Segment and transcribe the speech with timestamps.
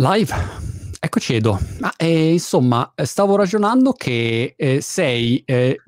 [0.00, 0.32] Live,
[1.00, 1.58] eccoci Edo.
[1.80, 5.82] Ma, eh, insomma, stavo ragionando che eh, sei eh,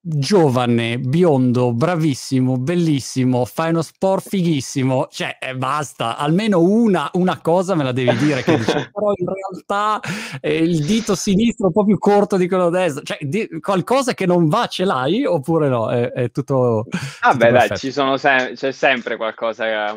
[0.00, 7.74] giovane, biondo, bravissimo, bellissimo, fai uno sport fighissimo, cioè eh, basta, almeno una, una, cosa
[7.74, 9.98] me la devi dire che dici, però in realtà
[10.40, 14.14] eh, il dito sinistro è un po' più corto di quello destro, cioè di, qualcosa
[14.14, 15.90] che non va ce l'hai oppure no?
[15.90, 16.86] È, è tutto...
[17.22, 19.92] Ah beh dai, ci sono se- c'è sempre qualcosa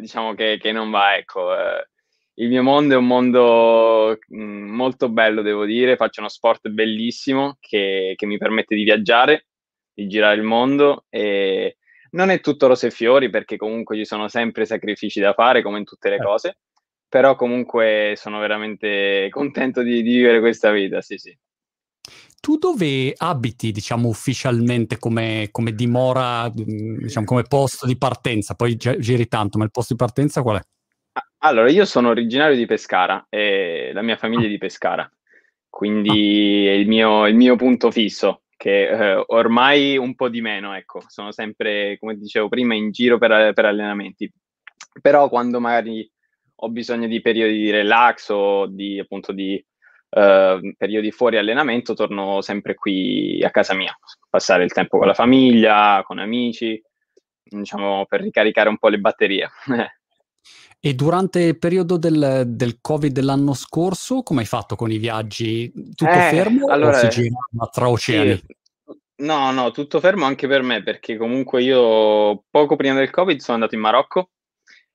[0.00, 1.52] diciamo che, che non va, ecco.
[1.52, 1.88] Eh
[2.38, 5.96] il mio mondo è un mondo mm, molto bello, devo dire.
[5.96, 9.46] Faccio uno sport bellissimo che, che, mi permette di viaggiare,
[9.92, 11.76] di girare il mondo e
[12.10, 15.78] non è tutto rose e fiori perché comunque ci sono sempre sacrifici da fare, come
[15.78, 16.22] in tutte le eh.
[16.22, 16.58] cose.
[17.08, 21.36] Però comunque sono veramente contento di, di vivere questa vita, sì, sì.
[22.38, 28.54] Tu dove abiti, diciamo, ufficialmente come, come dimora, mm, diciamo, come posto di partenza?
[28.54, 30.75] Poi giri tanto, ma il posto di partenza qual è?
[31.38, 35.08] Allora, io sono originario di Pescara e la mia famiglia è di Pescara,
[35.68, 40.74] quindi è il mio, il mio punto fisso, che eh, ormai un po' di meno,
[40.74, 44.30] ecco, sono sempre, come dicevo prima, in giro per, per allenamenti.
[45.00, 46.10] Però quando magari
[46.56, 49.62] ho bisogno di periodi di relax o di appunto di
[50.10, 53.96] uh, periodi fuori allenamento, torno sempre qui a casa mia,
[54.28, 56.82] passare il tempo con la famiglia, con amici,
[57.42, 59.48] diciamo per ricaricare un po' le batterie.
[60.86, 65.72] E durante il periodo del, del Covid dell'anno scorso, come hai fatto con i viaggi?
[65.72, 67.38] Tutto eh, fermo allora, o si gira
[67.72, 68.36] tra oceani?
[68.36, 68.56] Sì.
[69.24, 73.56] No, no, tutto fermo anche per me, perché comunque io poco prima del Covid sono
[73.56, 74.30] andato in Marocco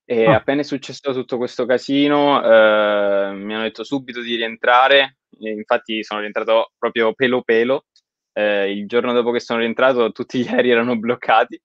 [0.05, 0.35] e ah.
[0.35, 6.21] appena è successo tutto questo casino eh, mi hanno detto subito di rientrare, infatti sono
[6.21, 7.87] rientrato proprio pelo pelo.
[8.31, 11.61] Eh, il giorno dopo che sono rientrato tutti gli aerei erano bloccati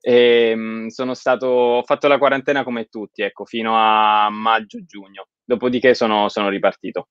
[0.00, 5.28] e, ehm, sono stato, ho fatto la quarantena come tutti, ecco, fino a maggio-giugno.
[5.44, 7.08] Dopodiché sono, sono ripartito.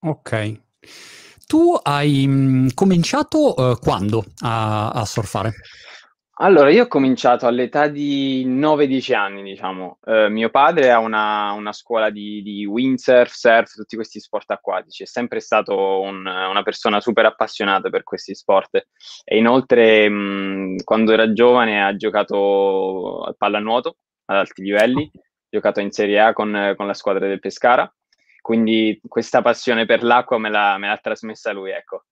[0.00, 0.60] Ok.
[1.46, 5.54] Tu hai mh, mm, cominciato uh, quando a, a surfare?
[6.38, 9.98] Allora, io ho cominciato all'età di 9-10 anni, diciamo.
[10.04, 15.02] Eh, mio padre ha una, una scuola di, di, windsurf, surf, tutti questi sport acquatici.
[15.02, 18.86] È sempre stato un, una persona super appassionata per questi sport.
[19.24, 23.96] E inoltre, mh, quando era giovane, ha giocato a pallanuoto
[24.26, 25.10] ad alti livelli,
[25.48, 27.90] giocato in Serie A con, con la squadra del Pescara.
[28.42, 32.04] Quindi questa passione per l'acqua me l'ha, me l'ha trasmessa lui, ecco.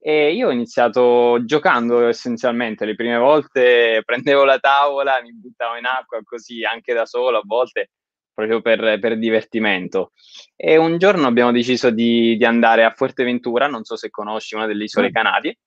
[0.00, 5.86] E io ho iniziato giocando essenzialmente, le prime volte prendevo la tavola, mi buttavo in
[5.86, 7.90] acqua così anche da solo a volte,
[8.32, 10.12] proprio per, per divertimento.
[10.54, 14.66] E un giorno abbiamo deciso di, di, andare a Fuerteventura, non so se conosci una
[14.66, 15.12] delle isole mm.
[15.12, 15.58] Canarie,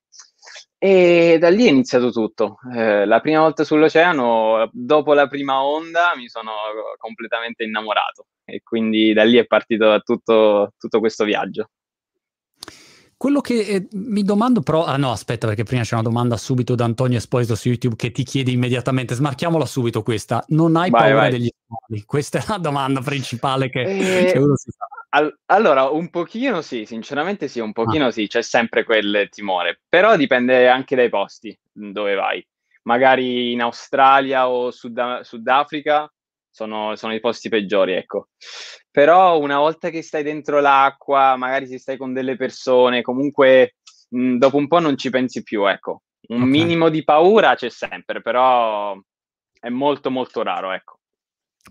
[0.77, 2.57] e da lì è iniziato tutto.
[2.73, 6.51] Eh, la prima volta sull'oceano, dopo la prima onda, mi sono
[6.97, 11.69] completamente innamorato e quindi da lì è partito tutto, tutto questo viaggio.
[13.21, 16.73] Quello che eh, mi domando però, ah no aspetta perché prima c'è una domanda subito
[16.73, 21.01] da Antonio Esposito su YouTube che ti chiede immediatamente, smarchiamola subito questa, non hai vai,
[21.01, 21.29] paura vai.
[21.29, 22.01] degli squali?
[22.03, 24.87] Questa è la domanda principale che, eh, che uno si fa.
[25.09, 28.11] All- allora, un pochino sì, sinceramente sì, un pochino ah.
[28.11, 32.43] sì, c'è sempre quel timore, però dipende anche dai posti dove vai.
[32.85, 36.11] Magari in Australia o Sud- Sudafrica
[36.51, 38.27] sono, sono, i posti peggiori, ecco.
[38.91, 43.77] Però una volta che stai dentro l'acqua, magari se stai con delle persone, comunque
[44.09, 46.03] mh, dopo un po' non ci pensi più, ecco.
[46.27, 46.49] Un okay.
[46.49, 48.95] minimo di paura c'è sempre, però
[49.59, 50.99] è molto molto raro, ecco.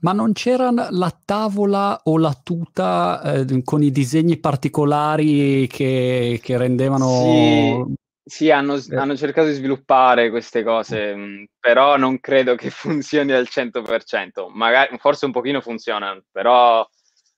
[0.03, 6.57] Ma non c'era la tavola o la tuta eh, con i disegni particolari che, che
[6.57, 7.09] rendevano...
[7.09, 8.97] Sì, sì, hanno, eh.
[8.97, 14.49] hanno, cercato di sviluppare queste cose, mh, mm, però non credo che funzioni al 100%.
[14.53, 16.87] Magari, forse un pochino funziona, però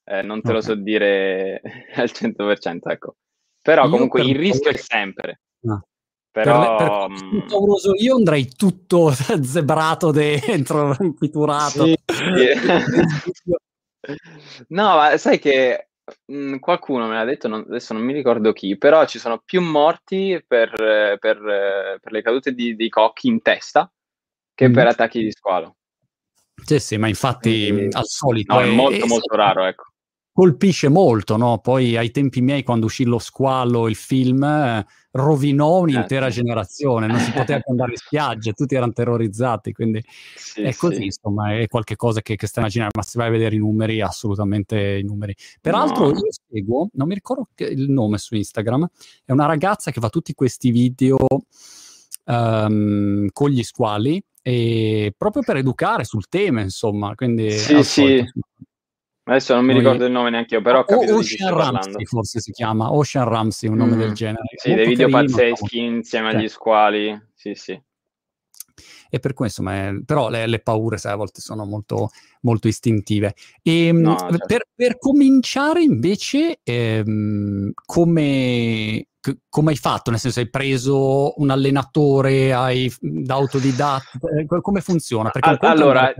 [0.04, 1.60] eh, non te lo so dire
[1.94, 3.16] al 100%, ecco.
[3.62, 5.40] Però comunque il rischio è sempre.
[5.60, 5.86] No.
[6.32, 9.12] Però, per, per mm, pauroso io andrei tutto
[9.42, 11.84] zebrato dentro, piturato.
[11.84, 12.48] Sì, sì.
[14.68, 15.91] no, ma sai che
[16.26, 19.60] Mhmm, qualcuno me l'ha detto, non adesso non mi ricordo chi, però ci sono più
[19.60, 20.70] morti per
[21.18, 23.90] per per le cadute di di cocchi in testa
[24.54, 25.76] che per attacchi di squalo.
[26.64, 29.91] Sì, sì, ma infatti, Quindi al solito no, è molto, molto raro, ecco
[30.32, 31.58] colpisce molto, no?
[31.58, 36.40] Poi ai tempi miei, quando uscì lo squalo, il film, eh, rovinò un'intera certo.
[36.40, 40.02] generazione, non si poteva andare in spiaggia, tutti erano terrorizzati, quindi
[40.34, 41.04] sì, è così, sì.
[41.04, 44.98] insomma, è qualcosa che, che stai immaginando, ma se vai a vedere i numeri, assolutamente
[44.98, 45.34] i numeri.
[45.60, 46.16] Peraltro no.
[46.16, 48.88] io seguo, non mi ricordo il nome su Instagram,
[49.26, 51.18] è una ragazza che fa tutti questi video
[52.24, 57.50] um, con gli squali, e proprio per educare sul tema, insomma, quindi...
[57.50, 58.24] Sì, sì.
[59.24, 59.82] Adesso non mi Noi...
[59.82, 63.68] ricordo il nome neanche io, però ho capito Ocean Ramsey forse si chiama, Ocean Ramsey,
[63.68, 63.98] un nome mm.
[63.98, 64.42] del genere.
[64.56, 65.96] Sì, dei video carino, pazzeschi no?
[65.96, 67.80] insieme agli squali, sì sì.
[69.14, 69.92] E per cui insomma, è...
[70.04, 72.10] però le, le, paure sai, a volte sono molto,
[72.40, 73.34] molto istintive.
[73.62, 74.46] E, ehm, no, certo.
[74.46, 79.06] per, per, cominciare invece, ehm, come,
[79.48, 80.10] come hai fatto?
[80.10, 84.18] Nel senso, hai preso un allenatore, hai da autodidatta?
[84.40, 85.30] Eh, come funziona?
[85.30, 86.12] Perché un allora,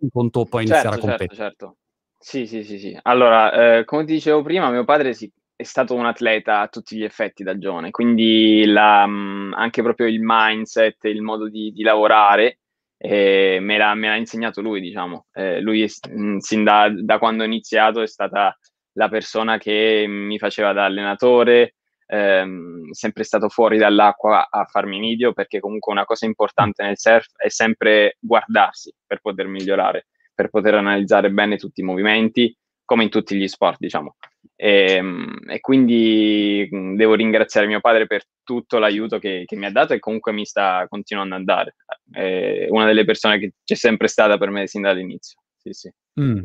[0.00, 1.34] un conto poi certo, iniziare a competere.
[1.36, 1.79] Certo, certo.
[2.22, 2.98] Sì, sì, sì, sì.
[3.04, 6.94] Allora, eh, come ti dicevo prima, mio padre si, è stato un atleta a tutti
[6.96, 11.82] gli effetti da giovane, quindi la, mh, anche proprio il mindset, il modo di, di
[11.82, 12.58] lavorare
[12.98, 15.28] eh, me, l'ha, me, l'ha, insegnato lui, diciamo.
[15.32, 18.54] Eh, lui, mh, sin da, da, quando ho iniziato, è stata
[18.96, 21.76] la persona che mi faceva da allenatore,
[22.06, 27.28] ehm, sempre stato fuori dall'acqua a farmi video, perché comunque una cosa importante nel surf
[27.36, 30.04] è sempre guardarsi per poter migliorare
[30.40, 34.16] per poter analizzare bene tutti i movimenti, come in tutti gli sport, diciamo.
[34.56, 36.66] E, ehm, e quindi
[36.96, 40.46] devo ringraziare mio padre per tutto l'aiuto che, che, mi ha dato e comunque mi
[40.46, 41.76] sta continuando ad andare.
[42.10, 45.40] È una delle persone che c'è sempre stata per me sin dall'inizio.
[45.58, 45.92] Sì, sì.
[46.18, 46.40] Mm.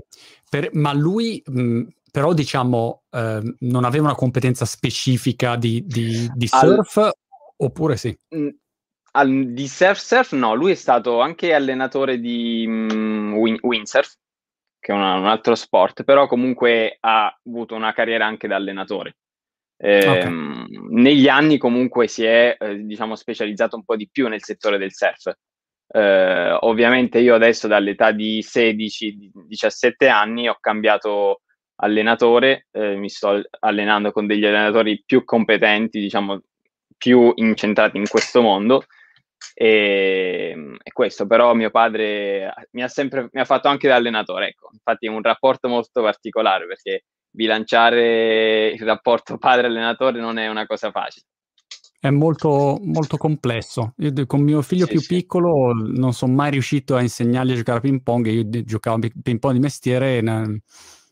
[0.50, 6.48] Per, ma lui, mh, però, diciamo, eh, non aveva una competenza specifica di, di, di
[6.48, 7.14] surf, Al...
[7.56, 8.14] oppure sì?
[9.16, 14.14] Mm al, di surf surf no, lui è stato anche allenatore di win, windsurf,
[14.80, 19.16] che è una, un altro sport, però comunque ha avuto una carriera anche da allenatore.
[19.78, 20.66] Eh, okay.
[20.90, 24.94] Negli anni comunque si è eh, diciamo specializzato un po' di più nel settore del
[24.94, 25.34] surf.
[25.88, 31.42] Eh, ovviamente io adesso dall'età di 16-17 anni ho cambiato
[31.78, 36.42] allenatore, eh, mi sto allenando con degli allenatori più competenti, diciamo
[36.98, 38.86] più incentrati in questo mondo
[39.54, 44.50] e, e, questo però mio padre mi ha sempre mi ha fatto anche da allenatore,
[44.50, 44.70] ecco.
[44.72, 50.92] Infatti è un rapporto molto particolare perché bilanciare il rapporto padre-allenatore non è una cosa
[50.92, 51.26] facile.
[52.00, 53.94] È molto, molto complesso.
[53.98, 55.16] Io con mio figlio sì, più sì.
[55.16, 58.28] piccolo non sono mai riuscito a insegnargli a giocare a ping pong.
[58.28, 60.22] Io giocavo a ping pong di mestiere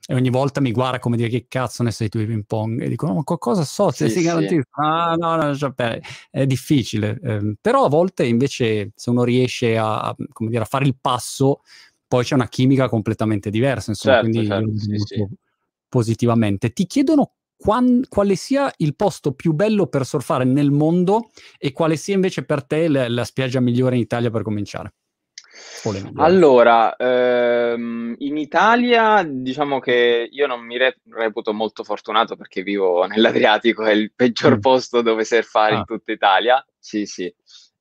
[0.06, 2.82] e ogni volta mi guarda come dire che cazzo ne sei tu di ping pong?
[2.82, 7.20] E dico no, ma qualcosa so, sì, sei garantito ah, no, no, cioè, è difficile.
[7.24, 11.62] Eh, però a volte invece se uno riesce a, dire, a, fare il passo
[12.06, 15.28] poi c'è una chimica completamente diversa insomma certo, quindi certo, sì, sì.
[15.88, 16.74] positivamente.
[16.74, 21.96] Ti chiedono quan, quale sia il posto più bello per surfare nel mondo e quale
[21.96, 24.96] sia invece per te la, la spiaggia migliore in Italia per cominciare
[26.16, 33.06] allora, ehm, in Italia diciamo che io non mi re- reputo molto fortunato perché vivo
[33.06, 34.60] nell'Adriatico, è il peggior mm.
[34.60, 35.78] posto dove surfare ah.
[35.80, 36.66] in tutta Italia.
[36.80, 37.34] Sì, sì.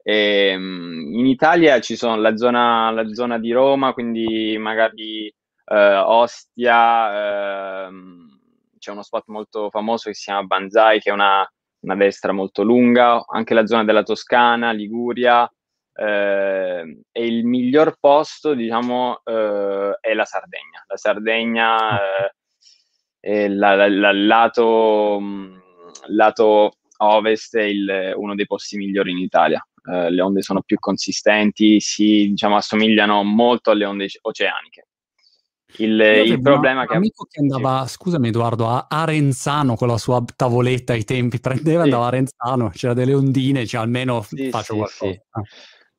[0.03, 5.97] E, ehm, in Italia ci sono la zona, la zona di Roma, quindi magari eh,
[5.97, 8.41] Ostia, ehm,
[8.79, 11.49] c'è uno spot molto famoso che si chiama Banzai, che è una,
[11.81, 15.51] una destra molto lunga, anche la zona della Toscana, Liguria
[15.95, 20.85] eh, e il miglior posto, diciamo, eh, è la Sardegna.
[20.87, 22.35] La Sardegna eh,
[23.21, 25.57] è la, la, la, lato, mm,
[26.09, 29.65] lato ovest è il, uno dei posti migliori in Italia.
[29.85, 34.87] Eh, le onde sono più consistenti, si diciamo, assomigliano molto alle onde oceaniche.
[35.77, 36.93] Il, il problema che...
[36.93, 41.81] Un amico che andava, scusami Edoardo, a Arenzano con la sua tavoletta ai tempi, prendeva
[41.81, 41.89] e sì.
[41.89, 45.13] andava a Arenzano, c'era delle ondine, cioè almeno sì, faccio sì, qualcosa.
[45.13, 45.21] Sì.
[45.31, 45.43] Ah.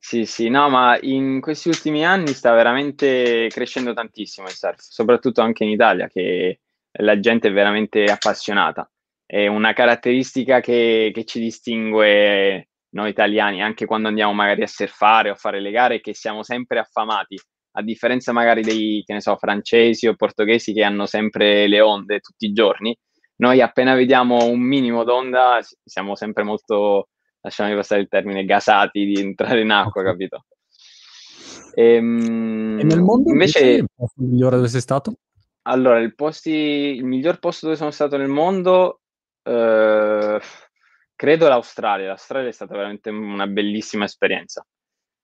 [0.06, 5.40] Sì, sì, no, ma in questi ultimi anni sta veramente crescendo tantissimo il surf, soprattutto
[5.40, 6.60] anche in Italia, che
[6.98, 8.86] la gente è veramente appassionata.
[9.24, 15.30] È una caratteristica che, che ci distingue noi italiani, anche quando andiamo magari a surfare
[15.30, 17.40] o a fare le gare, che siamo sempre affamati,
[17.76, 22.20] a differenza magari dei, che ne so, francesi o portoghesi che hanno sempre le onde
[22.20, 22.94] tutti i giorni.
[23.36, 27.08] Noi appena vediamo un minimo d'onda siamo sempre molto
[27.44, 30.46] lasciami passare il termine, gasati di entrare in acqua, capito?
[31.74, 35.14] Ehm, e, nel mondo invece, invece il posto migliore dove sei stato?
[35.66, 39.00] Allora, il, posti, il miglior posto dove sono stato nel mondo,
[39.42, 40.40] eh,
[41.14, 42.08] credo l'Australia.
[42.08, 44.66] L'Australia è stata veramente una bellissima esperienza.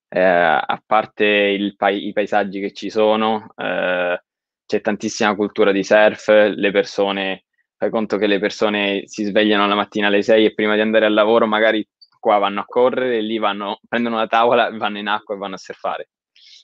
[0.08, 4.22] Eh, a parte pa- i paesaggi che ci sono, eh,
[4.66, 7.44] c'è tantissima cultura di surf, le persone,
[7.76, 11.06] fai conto che le persone si svegliano la mattina alle 6 e prima di andare
[11.06, 11.86] al lavoro magari
[12.20, 15.58] qua vanno a correre, lì vanno, prendono la tavola, vanno in acqua e vanno a
[15.58, 16.10] surfare.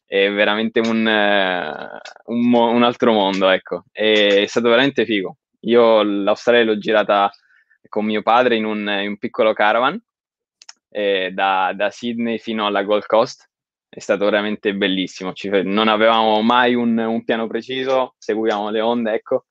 [0.04, 3.84] È veramente un, uh, un, un altro mondo, ecco.
[3.90, 5.38] È, stato veramente figo.
[5.62, 7.28] Io l'Australia l'ho girata
[7.88, 10.00] con mio padre in un, in un piccolo caravan
[10.90, 13.48] eh, da, da, Sydney fino alla Gold Coast.
[13.88, 15.32] è stato veramente bellissimo.
[15.32, 19.46] Ci, non avevamo mai un, un, piano preciso, seguivamo le onde, ecco.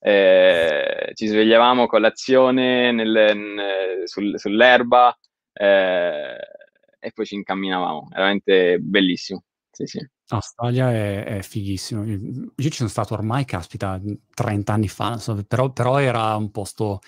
[0.00, 5.16] Eh, ci svegliavamo con l'azione nel, sul, sull'erba
[5.54, 6.36] eh,
[6.98, 8.08] e poi ci incamminavamo.
[8.10, 9.44] Veramente bellissimo.
[9.70, 10.08] Sì, sì.
[10.28, 12.04] Australia è, è fighissimo.
[12.04, 14.00] Io ci sono stato ormai, caspita,
[14.34, 17.00] 30 anni fa, so, però, però, era un posto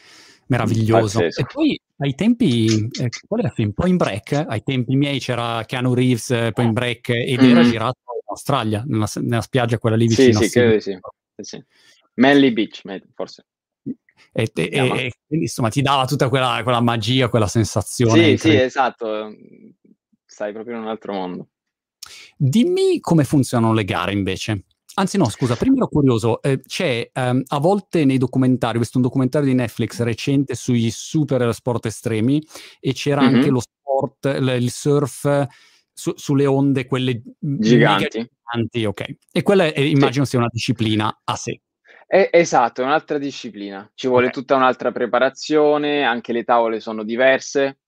[0.49, 1.21] meraviglioso.
[1.21, 1.41] Pazzesco.
[1.41, 3.73] E poi ai tempi, eh, qual era il film?
[3.73, 7.51] Point Break, ai tempi miei c'era Keanu Reeves, eh, Point Break, ed mm-hmm.
[7.51, 10.41] era girato in Australia, nella, nella, spiaggia quella lì vicino.
[10.41, 10.99] Sì, sì, credo sì.
[11.37, 11.65] sì.
[12.15, 12.83] Manly Beach,
[13.15, 13.47] forse.
[14.33, 18.37] E, e, e, insomma ti dava tutta quella, quella magia, quella sensazione.
[18.37, 19.35] Sì, sì, esatto.
[20.25, 21.49] Stai proprio in un altro mondo.
[22.37, 24.65] Dimmi come funzionano le gare invece.
[24.99, 26.41] Anzi, no, scusa, prima ero curioso.
[26.41, 30.91] Eh, c'è um, a volte nei documentari, ho visto un documentario di Netflix recente sui
[30.91, 32.43] super sport estremi
[32.81, 33.35] e c'era mm-hmm.
[33.35, 35.47] anche lo sport, l- il surf
[35.93, 38.27] su- sulle onde, quelle giganti.
[38.27, 39.17] giganti ok.
[39.33, 40.31] E quella è, immagino sì.
[40.31, 41.61] sia una disciplina a sé.
[42.07, 43.91] È, esatto, è un'altra disciplina.
[43.95, 44.41] Ci vuole okay.
[44.41, 47.79] tutta un'altra preparazione, anche le tavole sono diverse.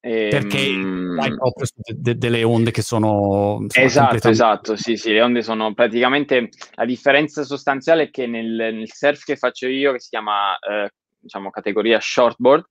[0.00, 3.58] Perché ehm, hai proprio de- delle onde che sono...
[3.60, 6.48] Insomma, esatto, esatto, sì, sì, le onde sono praticamente...
[6.74, 10.90] La differenza sostanziale è che nel, nel surf che faccio io, che si chiama, eh,
[11.18, 12.64] diciamo, categoria shortboard,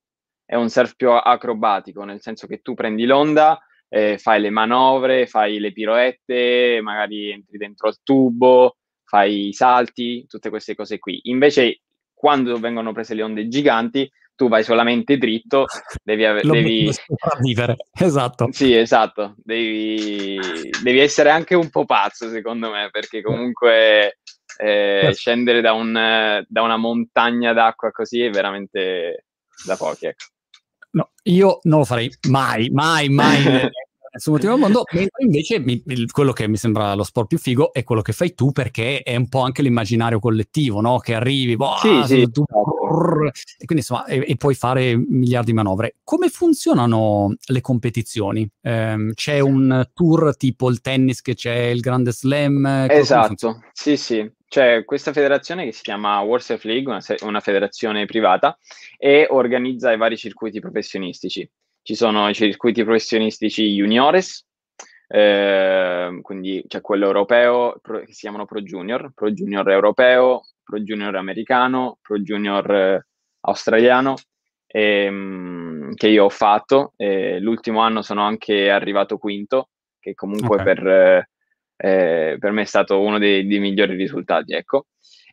[0.43, 5.27] è un surf più acrobatico, nel senso che tu prendi l'onda, eh, fai le manovre,
[5.27, 8.78] fai le piroette, magari entri dentro al tubo,
[9.09, 11.19] fai i salti, tutte queste cose qui.
[11.23, 11.81] Invece,
[12.13, 15.65] quando vengono prese le onde giganti, tu vai solamente dritto,
[16.03, 16.47] devi avere...
[17.41, 18.49] Vivere, esatto.
[18.51, 20.39] Sì, esatto, devi...
[20.83, 24.19] devi, essere anche un po' pazzo secondo me, perché comunque
[24.57, 29.25] eh, scendere da, un, da, una montagna d'acqua così è veramente
[29.65, 30.25] da pochi, ecco.
[30.91, 33.43] No, io non lo farei mai, mai, mai
[34.11, 37.73] nessun motivo al mondo, mentre invece mi, quello che mi sembra lo sport più figo
[37.73, 40.99] è quello che fai tu perché è un po' anche l'immaginario collettivo, no?
[40.99, 45.51] Che arrivi, boh, sì, sì, tu, brrr, e quindi insomma, e, e, puoi fare miliardi
[45.51, 45.95] di manovre.
[46.03, 48.49] Come funzionano le competizioni?
[48.61, 52.87] Eh, c'è un tour tipo il tennis che c'è il grande slam?
[52.89, 54.29] Esatto, sì, sì.
[54.47, 58.57] C'è questa federazione che si chiama Surf League, una, una federazione privata,
[58.97, 61.47] e organizza i vari circuiti professionistici
[61.89, 64.45] ci sono i circuiti professionistici juniores,
[65.07, 70.79] eh, quindi c'è quello europeo pro, che si chiamano Pro Junior, Pro Junior europeo, Pro
[70.81, 73.07] Junior americano, Pro Junior eh,
[73.39, 74.17] australiano,
[74.67, 76.93] ehm, che io ho fatto.
[76.95, 79.69] Eh, l'ultimo anno sono anche arrivato quinto,
[79.99, 80.75] che comunque okay.
[80.75, 80.87] per,
[81.75, 84.53] eh, per, me è stato uno dei, dei migliori risultati.
[84.53, 84.85] Ecco.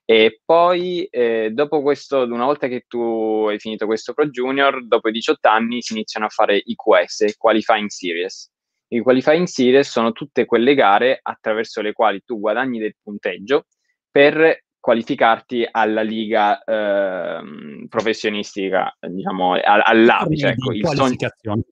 [0.09, 5.09] E poi, eh, dopo questo, una volta che tu hai finito questo Pro Junior, dopo
[5.09, 8.49] i 18 anni si iniziano a fare i QS, Qualifying Series.
[8.89, 13.65] I Qualifying Series sono tutte quelle gare attraverso le quali tu guadagni del punteggio
[14.09, 20.51] per qualificarti alla liga eh, professionistica, diciamo, all'apice.
[20.51, 21.65] Ecco, il sogno...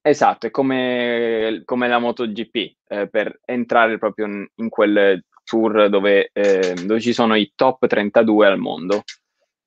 [0.00, 6.30] Esatto, è come, come la MotoGP, eh, per entrare proprio in, in quel tour dove,
[6.32, 9.02] eh, dove, ci sono i top 32 al mondo.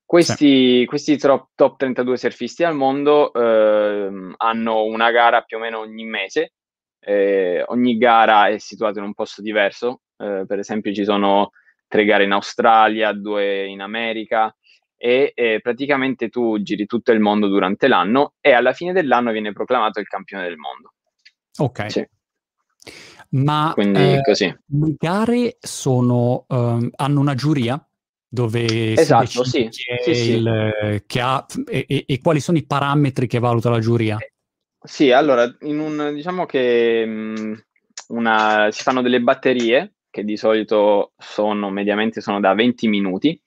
[0.04, 0.86] Questi, sì.
[0.88, 6.06] questi top, top, 32 surfisti al mondo eh, hanno una gara più o meno ogni
[6.06, 6.54] mese.
[7.00, 10.02] Eh, ogni gara è situata in un posto diverso.
[10.18, 11.52] Eh, per esempio, ci sono
[11.88, 14.56] tre gare in Australia, due in America
[14.98, 19.52] e eh, praticamente tu giri tutto il mondo durante l'anno e alla fine dell'anno viene
[19.52, 20.94] proclamato il campione del mondo.
[21.58, 21.92] Ok.
[21.92, 22.08] Sì.
[23.30, 24.46] Ma Quindi, così.
[24.46, 27.84] le gare sono, um, hanno una giuria
[28.28, 30.32] dove esatto, sì, sì, sì.
[30.32, 34.18] Il, che ha, e, e, quali sono i parametri che valuta la giuria?
[34.18, 34.34] Eh,
[34.82, 37.64] sì, allora, un, diciamo che um,
[38.10, 43.42] una, si fanno delle batterie che di solito sono mediamente sono da 20 minuti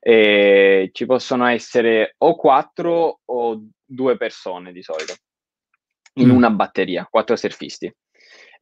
[0.00, 5.14] e ci possono essere o quattro o due persone di solito
[6.14, 6.34] in mm.
[6.34, 7.92] una batteria, quattro surfisti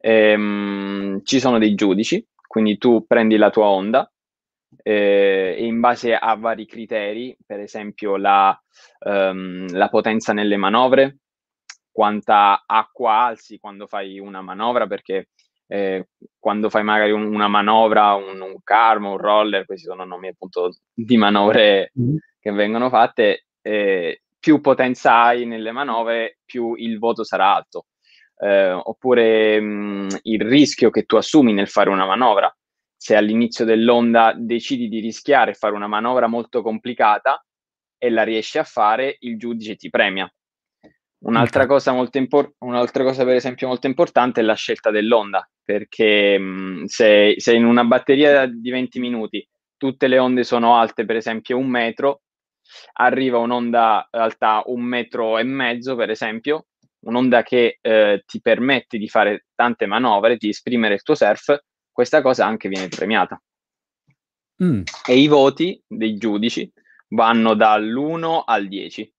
[0.01, 4.11] ehm, ci sono dei giudici, quindi tu prendi la tua onda
[4.83, 8.59] eh, e in base a vari criteri, per esempio la,
[9.05, 11.17] um, la potenza nelle manovre,
[11.91, 15.29] quanta acqua alzi quando fai una manovra, perché
[15.67, 16.07] eh,
[16.39, 20.71] quando fai magari un, una manovra, un, un carmo, un roller, questi sono nomi appunto
[20.93, 22.15] di manovre mm.
[22.39, 27.85] che vengono fatte, eh, più potenza hai nelle manovre, più il voto sarà alto
[28.41, 32.53] eh, oppure mh, il rischio che tu assumi nel fare una manovra.
[32.95, 37.43] Se all'inizio dell'onda decidi di rischiare e fare una manovra molto complicata
[37.97, 40.31] e la riesci a fare, il giudice ti premia.
[41.23, 46.37] Un'altra, cosa molto impor- un'altra cosa, per esempio, molto importante è la scelta dell'onda, perché
[46.39, 51.17] mh, se, se, in una batteria di 20 minuti tutte le onde sono alte, per
[51.17, 52.21] esempio un metro,
[52.93, 56.65] arriva un'onda alta un metro e mezzo, per esempio,
[57.01, 62.21] un'onda che eh, ti permette di fare tante manovre, di esprimere il tuo surf, questa
[62.21, 63.41] cosa anche viene premiata.
[64.63, 64.81] Mm.
[65.07, 66.71] E i voti dei giudici
[67.09, 69.13] vanno dall'1 al 10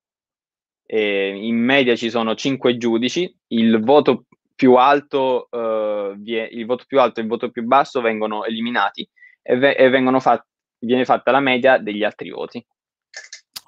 [0.95, 6.15] eh, in media ci sono 5 giudici, il voto più alto, eh,
[6.51, 9.09] il voto più alto e il voto più basso vengono eliminati
[9.41, 10.47] e, ve- e vengono fat-
[10.81, 12.63] viene fatta la media degli altri voti.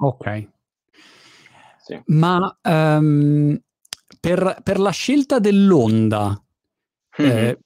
[0.01, 0.49] Ok.
[1.79, 2.03] Sì.
[2.07, 3.59] Ma um,
[4.25, 6.41] per, per, la scelta dell'onda,
[7.21, 7.37] mm-hmm.
[7.37, 7.59] eh,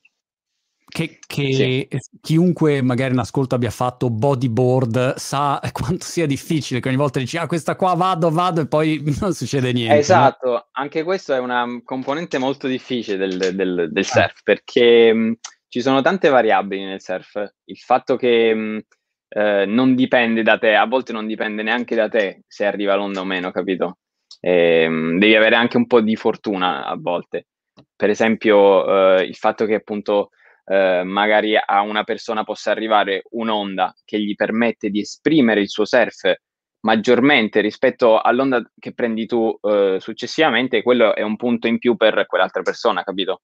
[0.89, 2.19] che, che sì.
[2.21, 7.37] chiunque magari in ascolto abbia fatto bodyboard sa quanto sia difficile, che ogni volta dici
[7.37, 9.99] ah questa qua vado, vado e poi non succede niente.
[9.99, 10.69] Esatto, no?
[10.73, 14.07] anche questo è una componente molto difficile del, del, del ah.
[14.07, 15.37] surf perché mh,
[15.69, 17.53] ci sono tante variabili nel surf.
[17.67, 18.81] Il fatto che mh,
[19.29, 23.21] eh, non dipende da te, a volte non dipende neanche da te se arriva l'onda
[23.21, 23.99] o meno, capito?
[24.41, 27.47] E, mh, devi avere anche un po' di fortuna a volte.
[27.95, 30.31] Per esempio, eh, il fatto che appunto
[30.65, 35.85] eh, magari a una persona possa arrivare un'onda che gli permette di esprimere il suo
[35.85, 36.33] surf
[36.81, 42.27] maggiormente rispetto all'onda che prendi tu eh, successivamente, quello è un punto in più per
[42.27, 43.43] quell'altra persona, capito?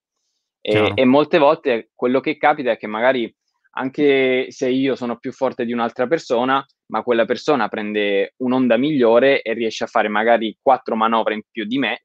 [0.61, 3.35] E, e, molte volte quello che capita è che magari
[3.73, 9.43] anche se io sono più forte di un'altra persona, ma quella persona prende un'onda migliore
[9.43, 12.05] e riesce a fare magari quattro manovre in più di me,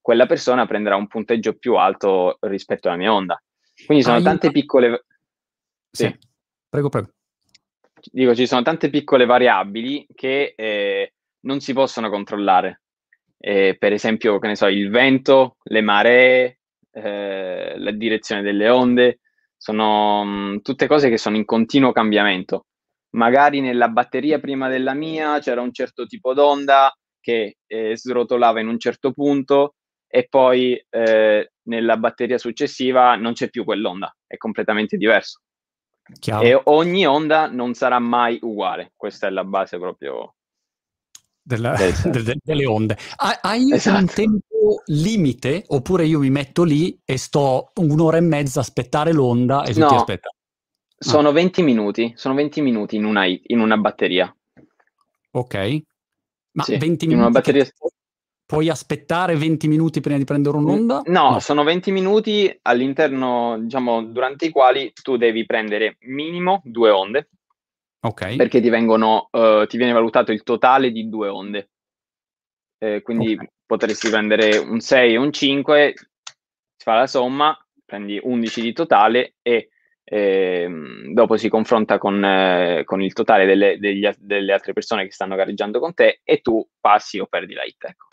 [0.00, 3.40] quella persona prenderà un punteggio più alto rispetto alla mia onda.
[3.86, 4.52] Quindi sono ah, tante io...
[4.52, 5.04] piccole...
[5.90, 6.06] Sì.
[6.06, 6.18] sì.
[6.68, 7.08] prego, prego.
[8.10, 12.82] Dico, ci sono tante piccole variabili che eh, non si possono controllare.
[13.38, 16.58] Eh, per esempio, che ne so, il vento, le maree,
[16.90, 19.20] eh, la direzione delle onde,
[19.56, 22.66] sono mh, mm, tutte cose che sono in continuo cambiamento.
[23.12, 28.68] Magari nella batteria prima della mia c'era un certo tipo d'onda che eh, srotolava in
[28.68, 29.74] un certo punto
[30.06, 35.40] e poi eh, nella batteria successiva non c'è più quell'onda, è completamente diverso.
[36.18, 36.42] Chiaro.
[36.42, 40.34] E ogni onda non sarà mai uguale, questa è la base proprio
[41.42, 42.96] della, de, de, delle onde.
[43.40, 43.98] Hai esatto.
[43.98, 49.12] un tempo limite oppure io mi metto lì e sto un'ora e mezza a aspettare
[49.12, 50.34] l'onda e no, aspettano?
[51.02, 51.32] Sono ah.
[51.32, 54.34] 20 minuti, sono 20 minuti in una, in una batteria.
[55.32, 55.82] Ok.
[56.52, 57.66] Ma sì, 20 minuti in una batteria...
[58.44, 61.02] Puoi aspettare 20 minuti prima di prendere un'onda?
[61.06, 66.90] No, no, sono 20 minuti all'interno, diciamo, durante i quali tu devi prendere minimo due
[66.90, 67.30] onde.
[68.00, 68.36] Ok.
[68.36, 71.70] Perché ti, vengono, uh, ti viene valutato il totale di due onde.
[72.78, 73.48] Eh, quindi okay.
[73.64, 76.04] potresti prendere un 6 e un 5, si
[76.84, 79.70] fa la somma, prendi 11 di totale e
[80.04, 80.68] eh,
[81.12, 85.36] dopo si confronta con, eh, con il totale delle, degli, delle, altre persone che stanno
[85.36, 87.84] gareggiando con te e tu passi o perdi la hit.
[87.84, 88.08] Ecco.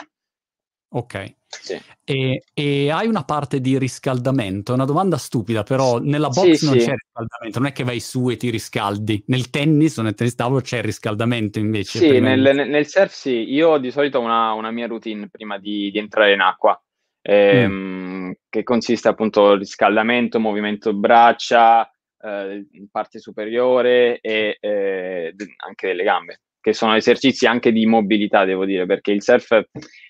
[0.92, 1.36] Ok.
[1.48, 1.80] Sì.
[2.04, 4.74] E, e, hai una parte di riscaldamento?
[4.74, 6.86] Una domanda stupida, però nella box sì, non sì.
[6.86, 9.24] c'è riscaldamento, non è che vai su e ti riscaldi.
[9.28, 12.00] Nel tennis o nel tennis tavolo c'è riscaldamento invece.
[12.00, 13.52] Sì, nel, nel, surf sì.
[13.52, 16.80] Io di solito ho una, una mia routine prima di, di entrare in acqua,
[17.22, 18.19] ehm, mm.
[18.50, 21.90] Che consiste appunto riscaldamento, movimento braccia,
[22.22, 25.34] eh, parte superiore e eh,
[25.66, 29.64] anche delle gambe che sono esercizi anche di mobilità, devo dire, perché il surf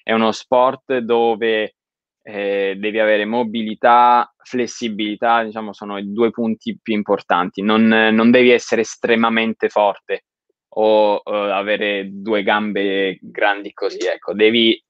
[0.04, 1.76] è uno sport dove
[2.24, 7.62] eh, devi avere mobilità, flessibilità, diciamo, sono i due punti più importanti.
[7.62, 10.26] Non, non devi essere estremamente forte
[10.72, 14.82] o uh, avere due gambe grandi così, ecco, devi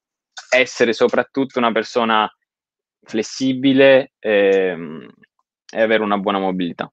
[0.50, 2.30] essere soprattutto una persona
[3.10, 5.10] flessibile ehm,
[5.72, 6.92] e avere una buona mobilità.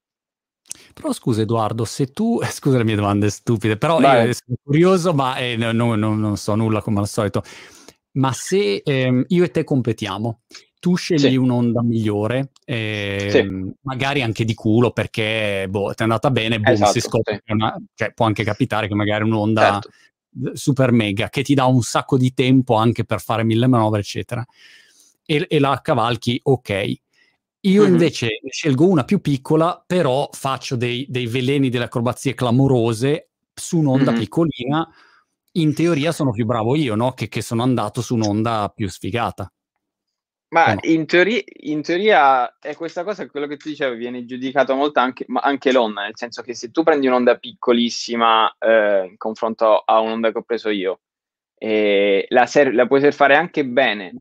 [0.93, 5.37] Però scusa Edoardo, se tu, scusa le mie domande stupide, però eh, sono curioso, ma
[5.37, 7.43] eh, no, no, no, non so nulla come al solito,
[8.13, 10.41] ma se eh, io e te competiamo,
[10.79, 11.35] tu scegli sì.
[11.35, 13.73] un'onda migliore, eh, sì.
[13.81, 17.51] magari anche di culo perché boh, ti è andata bene, boom, esatto, si scopre, sì.
[17.51, 19.89] una, cioè, può anche capitare che magari un'onda certo.
[20.53, 24.45] super mega che ti dà un sacco di tempo anche per fare mille manovre, eccetera,
[25.27, 26.95] e, e la cavalchi, ok
[27.67, 27.91] io mm-hmm.
[27.91, 34.11] invece scelgo una più piccola, però faccio dei, dei veleni delle acrobazie clamorose su un'onda
[34.11, 34.19] mm-hmm.
[34.19, 34.89] piccolina.
[35.53, 37.13] In teoria sono più bravo io, no?
[37.13, 39.51] Che, che sono andato su un'onda più sfigata.
[40.49, 40.79] Ma no?
[40.83, 45.25] in, teoria, in, teoria, è questa cosa, quello che tu dicevi, viene giudicato molto anche,
[45.41, 50.31] anche l'onda, nel senso che se tu prendi un'onda piccolissima eh, in confronto a un'onda
[50.31, 51.01] che ho preso io,
[51.57, 54.13] eh, la, ser- la puoi surfare anche bene,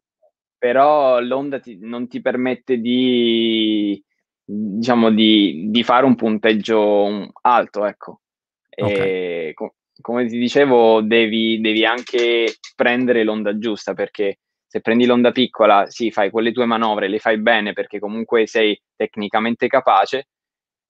[0.67, 4.03] però l'onda ti, non ti permette di,
[4.45, 8.23] diciamo, di, di, fare un punteggio alto, ecco.
[8.69, 9.55] Okay.
[9.55, 15.87] Com- come ti dicevo, devi, devi anche prendere l'onda giusta perché se prendi l'onda piccola,
[15.87, 20.31] sì, fai quelle tue manovre, le fai bene perché comunque sei tecnicamente capace,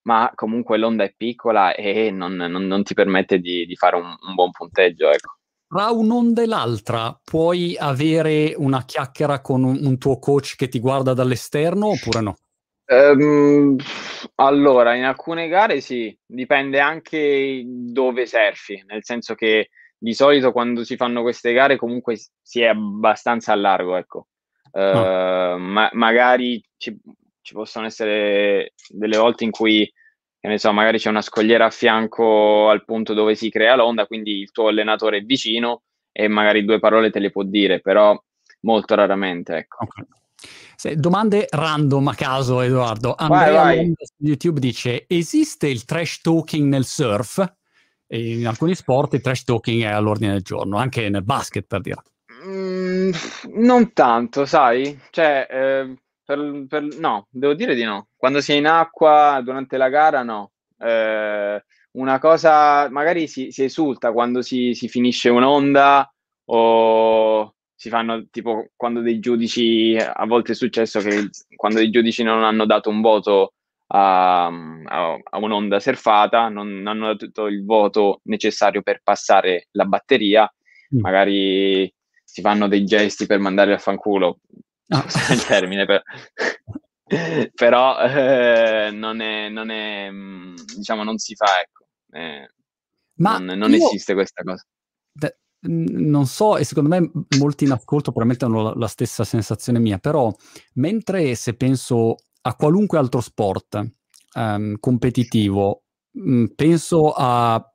[0.07, 4.07] ma comunque l'onda è piccola e non, non, non ti permette di, di fare un,
[4.07, 5.11] un, buon punteggio.
[5.11, 5.36] Ecco.
[5.69, 10.79] Tra un'onda e l'altra puoi avere una chiacchiera con un, un tuo coach che ti
[10.79, 12.37] guarda dall'esterno oppure no?
[12.89, 13.77] Um,
[14.37, 20.85] allora, in alcune gare sì, dipende anche dove surfi, nel senso che di solito quando
[20.85, 24.29] si fanno queste gare comunque si è abbastanza a largo, ecco.
[24.71, 25.59] Uh, oh.
[25.59, 26.97] ma- magari ci,
[27.41, 29.91] ci, possono essere delle volte in cui,
[30.39, 34.07] che ne so, magari c'è una scogliera a fianco al punto dove si crea l'onda,
[34.07, 38.19] quindi il tuo allenatore è vicino e magari due parole te le può dire, però
[38.61, 39.85] molto raramente, ecco.
[39.85, 40.05] Okay.
[40.77, 43.15] Se, domande random a caso, Edoardo.
[43.17, 43.95] Andrea vai, vai.
[43.97, 47.55] su YouTube dice: Esiste il trash talking nel surf?
[48.07, 51.81] E in alcuni sport il trash talking è all'ordine del giorno, anche nel basket per
[51.81, 52.03] dire.
[52.47, 53.11] Mm,
[53.55, 55.01] non tanto, sai?
[55.11, 55.97] Cioè, eh,
[56.27, 58.09] per, per, no, devo dire di no.
[58.17, 60.51] Quando si è in acqua durante la gara, no.
[60.79, 66.13] Eh, una cosa, magari si, si esulta quando si, si finisce un'onda
[66.47, 72.23] o si fanno tipo quando dei giudici, a volte è successo che quando dei giudici
[72.23, 73.53] non hanno dato un voto
[73.89, 79.85] a, a, a un'onda surfata, non, non, hanno dato il voto necessario per passare la
[79.85, 80.51] batteria,
[80.95, 81.01] mm.
[81.01, 81.93] magari
[82.25, 84.41] si fanno dei gesti per mandare a fanculo,
[84.89, 85.05] ah.
[85.33, 86.03] il termine, per...
[87.55, 91.87] però eh, non, è, non è, mm, diciamo, non si fa, ecco.
[92.11, 92.51] Eh,
[93.19, 93.87] Ma non, non io...
[93.87, 94.65] esiste questa cosa
[95.69, 99.99] non so, e secondo me molti in ascolto probabilmente hanno la, la, stessa sensazione mia,
[99.99, 100.33] però
[100.75, 103.85] mentre se penso a qualunque altro sport
[104.35, 107.73] um, competitivo, mh, penso a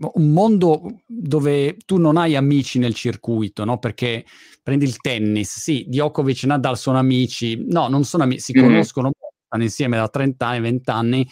[0.00, 3.78] un mondo dove tu non hai amici nel circuito, no?
[3.78, 4.24] Perché
[4.62, 8.66] prendi il tennis, sì, Djokovic e Nadal sono amici, no, non sono amici, si mm-hmm.
[8.66, 9.10] conoscono,
[9.46, 11.28] stanno insieme da 30 anni, 20 anni,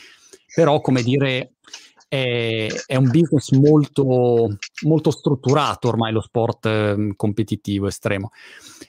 [0.55, 1.55] però come dire
[2.09, 8.31] è, è un business molto, molto, strutturato ormai lo sport eh, competitivo estremo.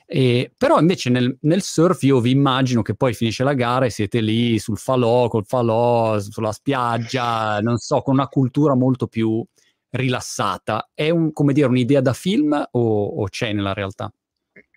[0.06, 3.90] E, però invece nel, nel, surf io vi immagino che poi finisce la gara e
[3.90, 9.44] siete lì sul falò, col falò, sulla spiaggia, non so, con una cultura molto più
[9.90, 10.90] rilassata.
[10.94, 14.12] È un, come dire, un'idea da film o, o c'è nella realtà?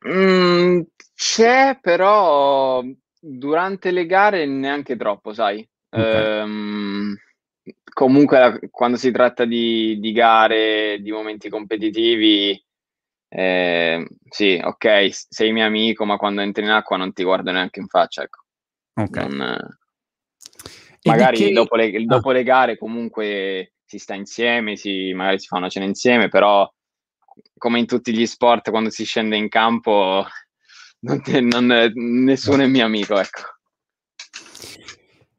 [0.08, 0.82] Mm,
[1.16, 2.84] c'è, però
[3.20, 5.68] durante le gare neanche troppo, sai.
[5.90, 6.42] Okay.
[6.42, 7.16] Um,
[7.94, 12.62] comunque quando si tratta di, di gare, di momenti competitivi,
[13.30, 17.80] eh, sì, ok, sei mio amico, ma quando entri in acqua non ti guardo neanche
[17.80, 18.42] in faccia, ecco.
[18.96, 19.28] Okay.
[19.28, 19.58] Non,
[21.04, 21.52] magari che...
[21.52, 22.06] dopo, le, ah.
[22.06, 26.68] dopo le, gare comunque si sta insieme, si, magari si fa una cena insieme, però
[27.58, 30.26] come in tutti gli sport quando si scende in campo
[31.02, 33.42] non, non, nessuno è mio amico, ecco.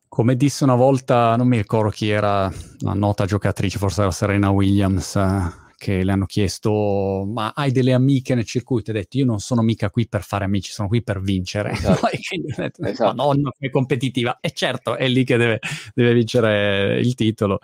[0.07, 4.51] Come disse una volta, non mi ricordo chi era, una nota giocatrice, forse era Serena
[4.51, 8.91] Williams, eh, che le hanno chiesto, ma hai delle amiche nel circuito?
[8.91, 11.73] E ha detto, io non sono mica qui per fare amici, sono qui per vincere.
[11.85, 12.09] Esatto.
[12.57, 13.15] detto, esatto.
[13.15, 14.39] Madonna, è competitiva.
[14.41, 15.59] E certo, è lì che deve,
[15.95, 17.59] deve vincere il titolo.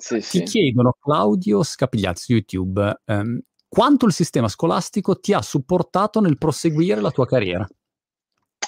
[0.00, 0.42] Sì, Ti sì.
[0.42, 7.02] chiedono, Claudio Scapigliazzi su YouTube, ehm, quanto il sistema scolastico ti ha supportato nel proseguire
[7.02, 7.68] la tua carriera?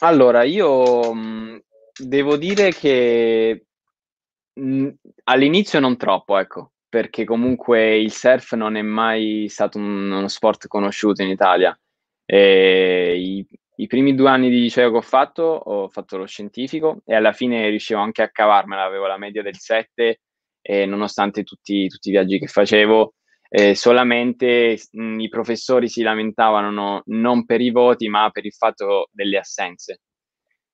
[0.00, 1.62] Allora, io
[1.98, 3.64] devo dire che
[4.52, 10.10] mh, mhmm, all'inizio non troppo, ecco, perché comunque il surf non è mai stato un,
[10.10, 11.76] uno sport conosciuto in Italia.
[12.26, 17.00] E i, I primi due anni di liceo che ho fatto, ho fatto lo scientifico
[17.06, 20.20] e alla fine riuscivo anche a cavarmela, avevo la media del 7
[20.62, 23.14] e nonostante tutti, tutti i viaggi che facevo,
[23.48, 28.54] eh, solamente mh, i professori si lamentavano no, non per i voti ma per il
[28.54, 30.00] fatto delle assenze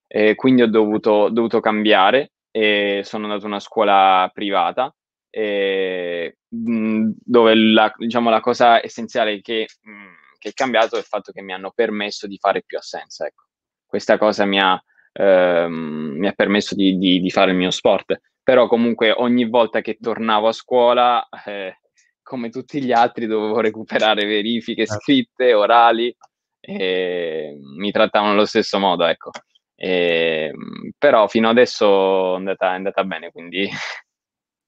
[0.09, 4.93] eh, quindi ho dovuto, dovuto, cambiare e sono andato a una scuola privata
[5.31, 11.31] eh, dove la, diciamo, la, cosa essenziale che, mh, che, è cambiato è il fatto
[11.31, 13.27] che mi hanno permesso di fare più assenza.
[13.27, 13.45] Ecco.
[13.85, 18.19] Questa cosa mi ha, ehm, mi ha permesso di, di, di, fare il mio sport,
[18.49, 21.81] però comunque ogni volta che tornavo a scuola, eh,
[22.23, 25.03] come tutti gli altri, dovevo recuperare verifiche certo.
[25.03, 26.17] scritte, orali,
[26.59, 29.05] e mi trattavano allo stesso modo.
[29.05, 29.33] Ecco.
[29.75, 33.69] E, ehm, però fino adesso è andata, è andata bene, quindi...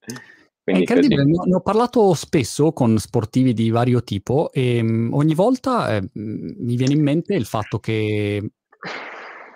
[0.62, 5.35] Quindi è incredibile, ne ho parlato spesso con sportivi di vario tipo e um, ogni
[5.35, 8.51] volta eh, mi viene in mente il fatto che